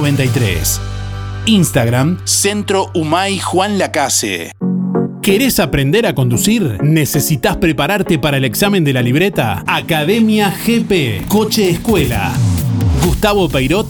[0.00, 0.80] 93.
[1.44, 4.52] Instagram, Centro Humay Juan Lacase.
[5.20, 6.82] ¿Querés aprender a conducir?
[6.82, 9.62] ¿Necesitas prepararte para el examen de la libreta?
[9.66, 12.32] Academia GP, Coche Escuela.
[13.04, 13.89] Gustavo Peirot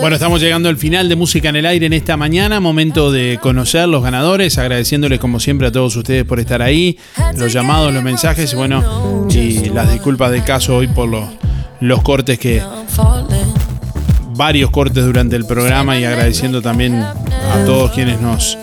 [0.00, 2.60] Bueno, estamos llegando al final de Música en el Aire en esta mañana.
[2.60, 6.98] Momento de conocer los ganadores, agradeciéndoles como siempre a todos ustedes por estar ahí,
[7.36, 11.28] los llamados, los mensajes, bueno, y las disculpas de caso hoy por los,
[11.80, 12.62] los cortes que.
[14.36, 18.58] varios cortes durante el programa y agradeciendo también a todos quienes nos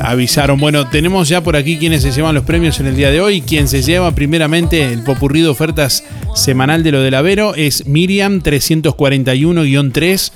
[0.00, 0.58] avisaron.
[0.58, 3.42] Bueno, tenemos ya por aquí quienes se llevan los premios en el día de hoy.
[3.42, 6.04] Quien se lleva primeramente el popurrí de ofertas
[6.34, 10.32] semanal de lo del Avero es Miriam 341-3.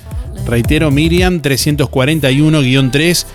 [0.47, 3.27] Reitero, Miriam 341-3